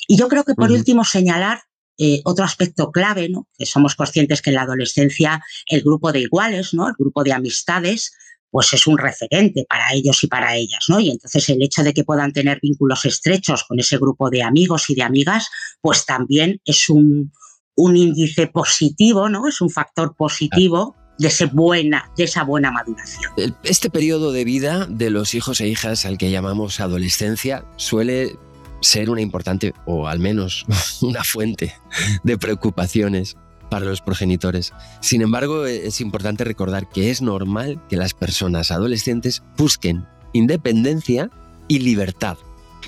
Y 0.08 0.16
yo 0.16 0.28
creo 0.28 0.44
que 0.44 0.54
por 0.54 0.72
último 0.72 1.04
señalar 1.04 1.64
eh, 1.98 2.22
otro 2.24 2.46
aspecto 2.46 2.92
clave, 2.92 3.30
¿no? 3.30 3.48
que 3.58 3.66
somos 3.66 3.96
conscientes 3.96 4.42
que 4.42 4.50
en 4.50 4.58
la 4.58 4.64
adolescencia 4.64 5.42
el 5.68 5.82
grupo 5.82 6.12
de 6.12 6.20
iguales, 6.20 6.74
¿no? 6.74 6.90
el 6.90 6.94
grupo 6.98 7.24
de 7.24 7.32
amistades, 7.32 8.12
pues 8.56 8.72
es 8.72 8.88
un 8.88 8.98
referente 8.98 9.66
para 9.68 9.92
ellos 9.92 10.24
y 10.24 10.28
para 10.28 10.56
ellas, 10.56 10.86
¿no? 10.88 10.98
Y 11.02 11.12
entonces 11.12 11.50
el 11.50 11.62
hecho 11.62 11.84
de 11.84 11.94
que 11.94 12.06
puedan 12.06 12.32
tener 12.32 12.60
vínculos 12.62 13.04
estrechos 13.04 13.66
con 13.66 13.82
ese 13.82 13.98
grupo 13.98 14.30
de 14.30 14.44
amigos 14.44 14.90
y 14.90 14.96
de 14.96 15.04
amigas, 15.04 15.50
pues 15.82 16.06
también 16.06 16.62
es 16.64 16.88
un, 16.88 17.34
índice 17.76 18.48
positivo, 18.48 19.28
¿no? 19.28 19.50
Es 19.50 19.60
un 19.60 19.70
factor 19.70 20.16
positivo 20.16 20.96
de, 21.20 21.30
buena, 21.52 22.10
de 22.16 22.24
esa 22.24 22.46
buena 22.46 22.72
maduración. 22.72 23.34
Este 23.64 23.90
periodo 23.90 24.32
de 24.32 24.46
vida 24.46 24.86
de 24.86 25.10
los 25.10 25.36
hijos 25.36 25.60
e 25.60 25.68
hijas 25.68 26.06
al 26.06 26.18
que 26.18 26.32
llamamos 26.32 26.80
adolescencia 26.80 27.66
suele 27.76 28.38
ser 28.80 29.10
una 29.10 29.20
importante, 29.20 29.74
o 29.86 30.08
al 30.08 30.20
menos 30.20 30.66
una 31.02 31.26
fuente 31.26 31.76
de 32.24 32.38
preocupaciones 32.38 33.36
para 33.76 33.88
los 33.88 34.00
progenitores. 34.00 34.72
Sin 35.02 35.22
embargo, 35.22 35.66
e-, 35.66 35.88
es 35.88 36.00
importante 36.00 36.46
recordar 36.46 36.88
que 36.88 37.12
es 37.12 37.22
normal 37.22 37.82
que 37.90 37.98
las 37.98 38.14
personas 38.14 38.72
adolescentes 38.72 39.44
busquen 39.58 40.06
independencia 40.32 41.30
y 41.68 41.80
libertad, 41.80 42.38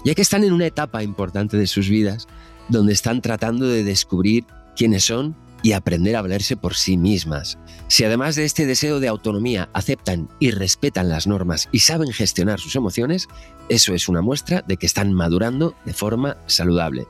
ya 0.06 0.16
que 0.16 0.22
están 0.22 0.46
en 0.46 0.54
una 0.54 0.66
etapa 0.66 1.04
importante 1.04 1.58
de 1.58 1.68
sus 1.68 1.90
vidas 1.90 2.26
donde 2.70 2.94
están 2.94 3.22
tratando 3.22 3.68
de 3.68 3.84
descubrir 3.84 4.46
quiénes 4.78 5.04
son 5.04 5.36
y 5.62 5.74
aprender 5.74 6.16
a 6.16 6.22
valerse 6.22 6.56
por 6.56 6.74
sí 6.74 6.96
mismas. 6.96 7.58
Si 7.90 8.06
además 8.06 8.38
de 8.38 8.46
este 8.46 8.66
deseo 8.66 9.02
de 9.02 9.10
autonomía 9.10 9.70
aceptan 9.74 10.30
y 10.40 10.52
respetan 10.52 11.10
las 11.10 11.28
normas 11.28 11.68
y 11.74 11.80
saben 11.80 12.14
gestionar 12.14 12.62
sus 12.62 12.78
emociones, 12.78 13.28
eso 13.68 13.94
es 13.94 14.08
una 14.08 14.22
muestra 14.22 14.64
de 14.66 14.78
que 14.78 14.86
están 14.86 15.12
madurando 15.12 15.76
de 15.84 15.94
forma 15.94 16.38
saludable. 16.46 17.08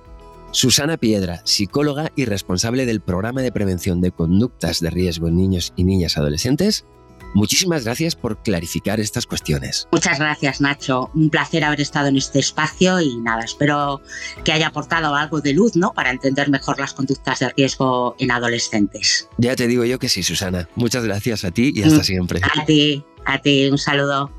Susana 0.52 0.98
Piedra, 0.98 1.42
psicóloga 1.44 2.12
y 2.16 2.26
responsable 2.26 2.86
del 2.86 3.02
programa 3.02 3.42
de 3.42 3.52
prevención 3.52 4.02
de 4.02 4.12
conductas 4.12 4.80
de 4.80 4.90
riesgo 4.90 5.28
en 5.28 5.36
niños 5.36 5.74
y 5.76 5.84
niñas 5.84 6.18
adolescentes, 6.18 6.86
muchísimas 7.34 7.84
gracias 7.84 8.16
por 8.16 8.42
clarificar 8.42 9.00
estas 9.00 9.26
cuestiones. 9.26 9.88
Muchas 9.92 10.20
gracias, 10.20 10.62
Nacho. 10.62 11.12
Un 11.14 11.30
placer 11.30 11.64
haber 11.64 11.82
estado 11.82 12.08
en 12.08 12.18
este 12.18 12.40
espacio 12.40 13.00
y 13.02 13.18
nada, 13.18 13.44
espero 13.44 14.02
que 14.44 14.54
haya 14.54 14.68
aportado 14.68 15.16
algo 15.16 15.42
de 15.42 15.54
luz, 15.54 15.76
¿no? 15.76 15.94
Para 15.94 16.12
entender 16.12 16.50
mejor 16.50 16.80
las 16.80 16.94
conductas 16.94 17.40
de 17.40 17.50
riesgo 17.50 18.16
en 18.18 18.32
adolescentes. 18.32 19.28
Ya 19.38 19.56
te 19.56 19.68
digo 19.68 19.84
yo 19.84 20.00
que 20.00 20.10
sí, 20.10 20.24
Susana. 20.24 20.70
Muchas 20.76 21.04
gracias 21.04 21.44
a 21.44 21.52
ti 21.52 21.74
y 21.76 21.84
hasta 21.84 22.00
mm, 22.00 22.04
siempre. 22.04 22.42
A 22.44 22.66
ti, 22.66 23.04
a 23.26 23.38
ti, 23.40 23.68
un 23.70 23.78
saludo. 23.78 24.32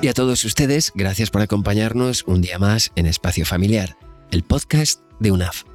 Y 0.00 0.08
a 0.08 0.14
todos 0.14 0.44
ustedes, 0.44 0.92
gracias 0.94 1.30
por 1.30 1.42
acompañarnos 1.42 2.22
un 2.26 2.40
día 2.40 2.58
más 2.58 2.92
en 2.94 3.04
Espacio 3.04 3.44
Familiar 3.44 3.96
el 4.30 4.42
podcast 4.42 5.02
de 5.18 5.32
UNAF. 5.32 5.69